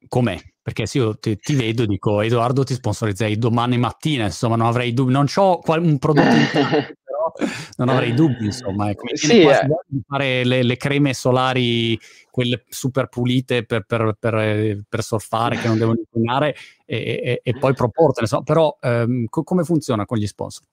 [0.06, 0.38] com'è?
[0.62, 4.92] Perché se io ti, ti, vedo dico Edoardo ti sponsorizzai domani mattina, insomma non avrei
[4.92, 6.46] dubbi, non ho un prodotto in
[7.76, 8.90] non avrei dubbi, insomma.
[8.90, 9.06] Ecco.
[9.14, 9.66] Sì, eh.
[9.86, 11.98] di fare le, le, creme solari,
[12.30, 16.54] quelle super pulite per, per, per, per surfare, che non devono inquinare,
[16.84, 18.22] e, e, e, poi proportene.
[18.22, 18.42] Insomma.
[18.42, 20.64] Però ehm, co- come funziona con gli sponsor?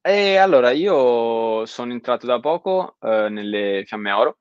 [0.00, 4.38] E allora, io sono entrato da poco eh, nelle Fiamme Oro,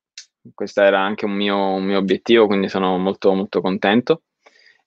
[0.53, 4.23] questo era anche un mio, un mio obiettivo, quindi sono molto, molto contento.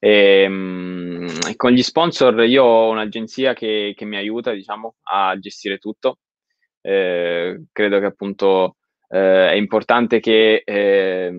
[0.07, 1.27] E, ehm,
[1.57, 6.19] con gli sponsor io ho un'agenzia che, che mi aiuta, diciamo, a gestire tutto.
[6.81, 8.77] Eh, credo che appunto
[9.09, 11.33] eh, è importante che, eh,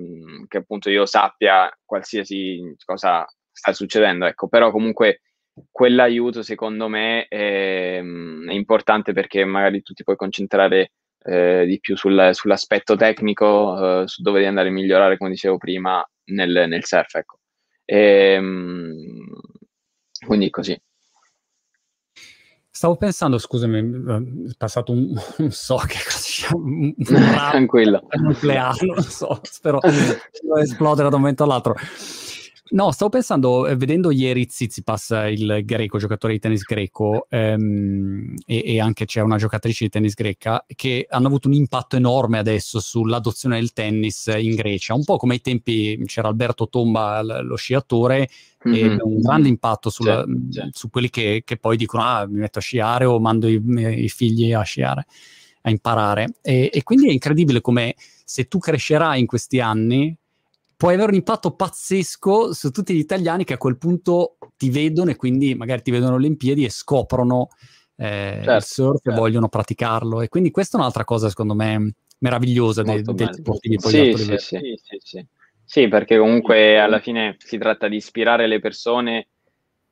[0.50, 5.22] che, appunto io sappia qualsiasi cosa sta succedendo, ecco, però comunque
[5.72, 10.92] quell'aiuto secondo me è, è, importante perché magari tu ti puoi concentrare
[11.24, 15.58] eh, di più sul, sull'aspetto tecnico, eh, su dove devi andare a migliorare, come dicevo
[15.58, 17.16] prima, nel, nel surf.
[17.16, 17.40] Ecco.
[17.90, 19.26] E, ehm,
[20.26, 20.80] quindi così.
[22.70, 28.86] Stavo pensando, scusami, è passato un, non so che cosa si chiama, un, un nucleare,
[28.86, 31.76] non so, spero esplodere da un momento all'altro.
[32.70, 38.64] No, stavo pensando, eh, vedendo ieri Tsitsipas, il greco, giocatore di tennis greco, ehm, e,
[38.66, 42.80] e, anche c'è una giocatrice di tennis greca, che hanno avuto un impatto enorme adesso
[42.80, 48.30] sull'adozione del tennis in Grecia, un po' come ai tempi c'era Alberto Tomba, lo sciatore,
[48.68, 48.98] mm-hmm.
[48.98, 50.68] e un grande impatto sulla, sì.
[50.72, 53.62] su quelli che, che, poi dicono ah, mi metto a sciare o mando i,
[54.04, 55.06] i figli a sciare,
[55.62, 56.36] a imparare.
[56.42, 57.96] E, e quindi è incredibile come
[58.26, 60.16] se tu crescerai in questi anni
[60.78, 65.10] puoi avere un impatto pazzesco su tutti gli italiani che a quel punto ti vedono
[65.10, 67.48] e quindi magari ti vedono alle Olimpiadi e scoprono
[67.98, 69.10] eh, certo, il surf certo.
[69.10, 70.22] e vogliono praticarlo.
[70.22, 74.38] E quindi questa è un'altra cosa, secondo me, meravigliosa dei, degli sportivi poi sì, sì,
[74.38, 75.28] sì, sì, sì.
[75.66, 79.30] sì, perché comunque alla fine si tratta di ispirare le persone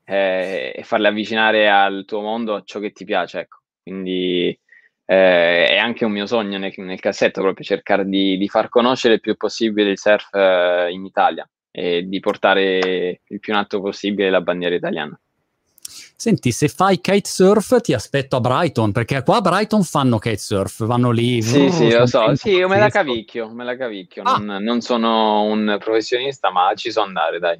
[0.03, 3.57] eh, e farle avvicinare al tuo mondo, a ciò che ti piace, ecco.
[3.81, 4.59] Quindi
[5.05, 9.15] eh, è anche un mio sogno nel, nel cassetto proprio cercare di, di, far conoscere
[9.15, 13.81] il più possibile il surf eh, in Italia e di portare il più in alto
[13.81, 15.19] possibile la bandiera italiana.
[16.17, 21.11] Senti, se fai kitesurf ti aspetto a Brighton, perché qua a Brighton fanno kitesurf, vanno
[21.11, 21.41] lì.
[21.41, 24.23] Sì, sì, lo so, sì, io me la cavicchio, me la cavicchio.
[24.23, 24.37] Ah.
[24.37, 27.59] Non, non, sono un professionista, ma ci so andare, dai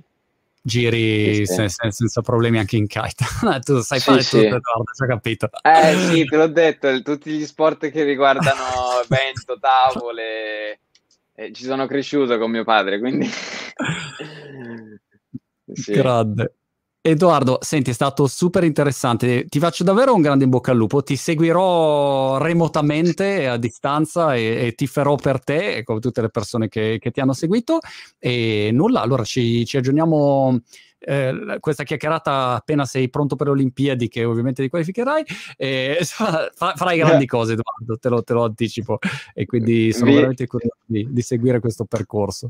[0.66, 1.70] giri sì, sì.
[1.70, 3.24] Sen- senza problemi anche in kite.
[3.64, 5.50] tu sai fare sì, tutto, Edoardo, ho capito.
[5.62, 8.64] Eh sì, te l'ho detto, tutti gli sport che riguardano
[9.08, 10.80] vento, tavole,
[11.36, 13.30] eh, ci sono cresciuto con mio padre, quindi...
[15.66, 16.54] Grande.
[17.08, 19.46] Edoardo, senti, è stato super interessante.
[19.46, 21.04] Ti faccio davvero un grande in bocca al lupo.
[21.04, 26.68] Ti seguirò remotamente a distanza e, e ti farò per te, come tutte le persone
[26.68, 27.78] che, che, ti hanno seguito.
[28.18, 30.62] E nulla, allora ci, ci aggiorniamo
[31.00, 35.24] eh, questa chiacchierata appena sei pronto per le Olimpiadi, che ovviamente ti qualificherai,
[35.58, 38.98] e, fa, farai grandi cose, Edoardo, te lo, te lo, anticipo.
[39.34, 40.16] E quindi sono Vi...
[40.16, 42.50] veramente curioso di, di, seguire questo percorso.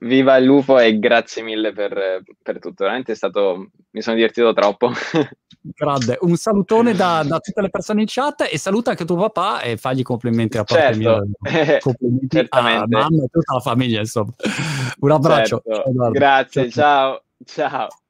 [0.00, 4.52] Viva il lupo e grazie mille per, per tutto, veramente è stato, mi sono divertito
[4.52, 4.90] troppo.
[5.64, 9.60] Grande, un salutone da, da, tutte le persone in chat e saluta anche tuo papà
[9.60, 11.26] e fagli complimenti a parte certo.
[11.40, 11.78] mia.
[11.78, 14.32] Complimenti a mamma e tutta la famiglia, insomma.
[14.98, 15.62] Un abbraccio.
[15.64, 16.10] Certo.
[16.10, 17.22] Grazie, ciao.
[17.46, 18.01] Ciao.